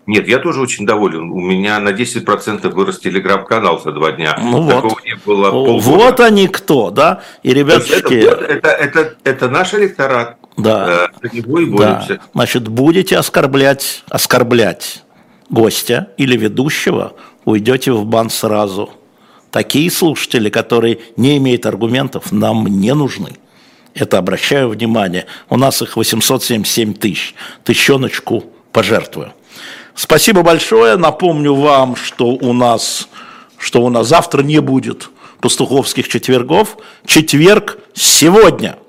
[0.06, 1.30] Нет, я тоже очень доволен.
[1.30, 4.36] У меня на 10% вырос телеграм-канал за два дня.
[4.42, 5.04] Ну Такого вот.
[5.04, 5.80] не было полгода.
[5.80, 7.22] Вот они кто, да?
[7.42, 8.14] И ребятки...
[8.14, 10.36] Это, это, это, это наш электорат.
[10.62, 11.08] Да.
[11.22, 12.14] За него и боремся.
[12.14, 12.20] Да.
[12.34, 15.02] Значит, будете оскорблять, оскорблять
[15.48, 18.90] гостя или ведущего, уйдете в бан сразу.
[19.50, 23.36] Такие слушатели, которые не имеют аргументов, нам не нужны.
[23.94, 25.26] Это обращаю внимание.
[25.48, 27.34] У нас их 877 тысяч.
[27.64, 29.32] Тыщеночку пожертвую.
[29.96, 30.96] Спасибо большое.
[30.96, 33.08] Напомню вам, что у нас,
[33.58, 36.76] что у нас завтра не будет пастуховских четвергов.
[37.04, 38.76] Четверг сегодня–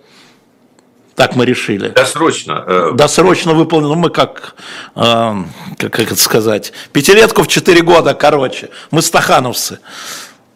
[1.16, 1.90] так мы решили.
[1.90, 2.64] Досрочно.
[2.66, 3.90] Э, Досрочно выполнено.
[3.90, 4.56] Ну, мы как,
[4.96, 5.34] э,
[5.78, 8.70] как, как это сказать, пятилетку в четыре года, короче.
[8.92, 9.80] Мы стахановцы.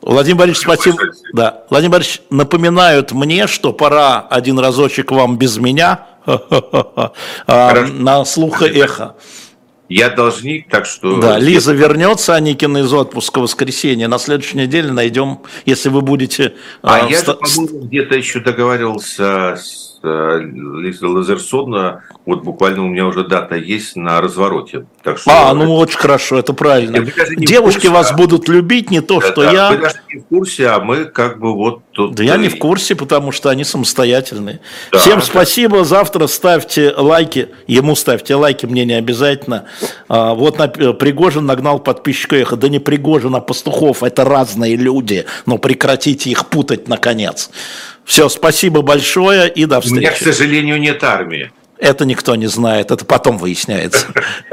[0.02, 0.98] Владимир Борисович, спасибо.
[1.34, 1.64] Да.
[1.70, 6.08] Владимир Борисович, напоминают мне, что пора один разочек вам без меня
[7.48, 9.16] на слуха эхо.
[9.88, 11.18] Я должник, так что...
[11.18, 14.08] Да, Лиза вернется, Аникина из отпуска в воскресенье.
[14.08, 16.56] На следующей неделе найдем, если вы будете...
[16.82, 17.30] А, а я, ст...
[17.72, 20.42] где-то еще договаривался с Э,
[21.02, 24.86] Лазерсона, вот буквально у меня уже дата есть на развороте.
[25.04, 27.06] Так что а, ну очень хорошо, это правильно.
[27.38, 28.16] Девушки курсе, вас а...
[28.16, 29.72] будут любить, не то, да, что да, я.
[29.72, 32.16] Вы даже не в курсе, а мы как бы вот тут.
[32.16, 34.60] Да я не в курсе, потому что они самостоятельные.
[34.92, 35.26] Да, Всем да.
[35.26, 35.84] спасибо.
[35.84, 37.50] Завтра ставьте лайки.
[37.68, 39.66] Ему ставьте лайки, мне не обязательно.
[40.08, 42.56] А, вот на, Пригожин нагнал подписчика эхо.
[42.56, 44.04] Да не Пригожин, а Пастухов.
[44.04, 45.26] Это разные люди.
[45.46, 47.50] Но прекратите их путать наконец.
[48.06, 49.98] Все, спасибо большое и до встречи.
[49.98, 51.52] У меня, к сожалению, нет армии.
[51.78, 54.08] Это никто не знает, это потом выясняется.